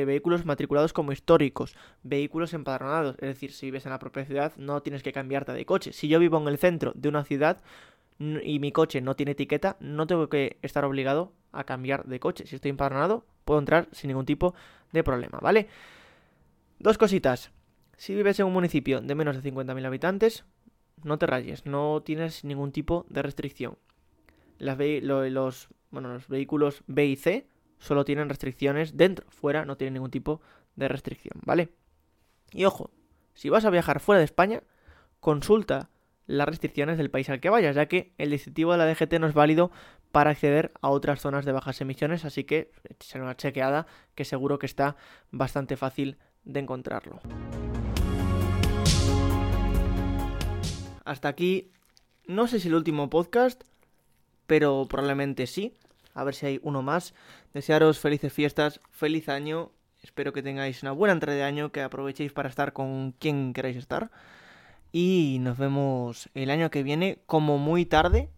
vehículos 0.05 0.43
matriculados 0.43 0.91
como 0.91 1.13
históricos, 1.13 1.77
vehículos 2.03 2.53
empadronados, 2.53 3.15
es 3.15 3.29
decir, 3.29 3.53
si 3.53 3.67
vives 3.67 3.85
en 3.85 3.93
la 3.93 3.99
propia 3.99 4.25
ciudad 4.25 4.51
no 4.57 4.81
tienes 4.81 5.03
que 5.03 5.13
cambiarte 5.13 5.53
de 5.53 5.65
coche. 5.65 5.93
Si 5.93 6.09
yo 6.09 6.19
vivo 6.19 6.37
en 6.37 6.49
el 6.49 6.57
centro 6.57 6.91
de 6.95 7.07
una 7.07 7.23
ciudad 7.23 7.63
y 8.19 8.59
mi 8.59 8.73
coche 8.73 8.99
no 8.99 9.15
tiene 9.15 9.31
etiqueta, 9.31 9.77
no 9.79 10.05
tengo 10.05 10.27
que 10.27 10.57
estar 10.61 10.83
obligado 10.83 11.31
a 11.53 11.63
cambiar 11.63 12.05
de 12.05 12.19
coche. 12.19 12.45
Si 12.45 12.55
estoy 12.55 12.69
empadronado, 12.69 13.25
puedo 13.45 13.59
entrar 13.59 13.87
sin 13.91 14.09
ningún 14.09 14.25
tipo 14.25 14.53
de 14.91 15.03
problema, 15.03 15.39
¿vale? 15.41 15.67
Dos 16.79 16.97
cositas. 16.97 17.51
Si 17.95 18.15
vives 18.15 18.39
en 18.39 18.47
un 18.47 18.53
municipio 18.53 18.99
de 18.99 19.15
menos 19.15 19.41
de 19.41 19.51
50.000 19.51 19.85
habitantes, 19.85 20.45
no 21.03 21.17
te 21.17 21.27
rayes, 21.27 21.65
no 21.65 22.01
tienes 22.03 22.43
ningún 22.43 22.71
tipo 22.71 23.05
de 23.09 23.21
restricción. 23.21 23.77
los, 24.59 25.69
bueno, 25.91 26.13
los 26.13 26.27
vehículos 26.27 26.83
B 26.87 27.05
y 27.05 27.15
C 27.15 27.47
solo 27.79 28.05
tienen 28.05 28.29
restricciones 28.29 28.97
dentro, 28.97 29.25
fuera 29.29 29.65
no 29.65 29.77
tienen 29.77 29.95
ningún 29.95 30.11
tipo 30.11 30.41
de 30.75 30.87
restricción, 30.87 31.39
¿vale? 31.45 31.69
Y 32.51 32.65
ojo, 32.65 32.89
si 33.33 33.49
vas 33.49 33.65
a 33.65 33.69
viajar 33.69 33.99
fuera 33.99 34.19
de 34.19 34.25
España, 34.25 34.63
consulta 35.19 35.89
las 36.25 36.47
restricciones 36.47 36.97
del 36.97 37.09
país 37.09 37.29
al 37.29 37.39
que 37.39 37.49
vayas, 37.49 37.75
ya 37.75 37.87
que 37.87 38.13
el 38.17 38.31
distintivo 38.31 38.71
de 38.71 38.77
la 38.77 38.85
DGT 38.85 39.13
no 39.19 39.27
es 39.27 39.33
válido 39.33 39.71
para 40.11 40.31
acceder 40.31 40.71
a 40.81 40.89
otras 40.89 41.21
zonas 41.21 41.45
de 41.45 41.51
bajas 41.51 41.81
emisiones, 41.81 42.25
así 42.25 42.43
que 42.43 42.71
será 42.99 43.23
una 43.23 43.35
chequeada 43.35 43.87
que 44.15 44.25
seguro 44.25 44.59
que 44.59 44.65
está 44.65 44.95
bastante 45.31 45.75
fácil 45.75 46.17
de 46.43 46.59
encontrarlo. 46.59 47.19
Hasta 51.05 51.27
aquí, 51.27 51.71
no 52.27 52.47
sé 52.47 52.59
si 52.59 52.69
el 52.69 52.75
último 52.75 53.09
podcast, 53.09 53.63
pero 54.47 54.87
probablemente 54.89 55.47
sí. 55.47 55.73
A 56.13 56.23
ver 56.23 56.35
si 56.35 56.45
hay 56.45 56.59
uno 56.63 56.81
más. 56.81 57.13
Desearos 57.53 57.99
felices 57.99 58.31
fiestas, 58.31 58.79
feliz 58.91 59.29
año. 59.29 59.71
Espero 60.01 60.31
que 60.31 60.43
tengáis 60.43 60.83
una 60.83 60.91
buena 60.91 61.13
entrada 61.13 61.37
de 61.37 61.43
año, 61.43 61.71
que 61.71 61.81
aprovechéis 61.81 62.33
para 62.33 62.49
estar 62.49 62.73
con 62.73 63.13
quien 63.13 63.53
queráis 63.53 63.77
estar. 63.77 64.11
Y 64.95 65.39
nos 65.41 65.57
vemos 65.57 66.29
el 66.35 66.51
año 66.51 66.69
que 66.69 66.83
viene, 66.83 67.17
como 67.25 67.57
muy 67.57 67.83
tarde, 67.83 68.29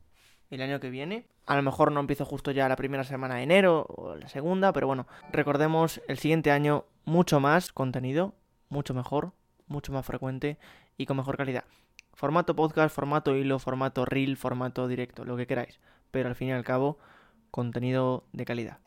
el 0.50 0.62
año 0.62 0.80
que 0.80 0.90
viene. 0.90 1.26
A 1.46 1.58
lo 1.58 1.62
mejor 1.62 1.92
no 1.92 2.00
empiezo 2.00 2.24
justo 2.24 2.52
ya 2.52 2.70
la 2.70 2.78
primera 2.78 3.04
semana 3.04 3.36
de 3.36 3.44
enero 3.44 3.86
o 3.90 4.16
la 4.16 4.30
segunda, 4.30 4.72
pero 4.72 4.88
bueno, 4.88 5.06
recordemos 5.34 6.02
el 6.08 6.18
siguiente 6.18 6.52
año 6.52 6.86
mucho 7.04 7.42
más 7.42 7.74
contenido, 7.74 8.34
mucho 8.70 8.94
mejor, 8.94 9.34
mucho 9.68 9.92
más 9.92 10.06
frecuente 10.06 10.58
y 10.98 11.06
con 11.06 11.18
mejor 11.18 11.36
calidad. 11.36 11.66
Formato 12.14 12.56
podcast, 12.56 12.96
formato 12.96 13.36
hilo, 13.36 13.60
formato 13.60 14.06
reel, 14.06 14.38
formato 14.38 14.88
directo, 14.88 15.26
lo 15.26 15.36
que 15.36 15.48
queráis. 15.48 15.82
Pero 16.12 16.30
al 16.30 16.36
fin 16.36 16.48
y 16.48 16.52
al 16.54 16.64
cabo, 16.64 16.98
contenido 17.52 18.24
de 18.32 18.46
calidad. 18.46 18.78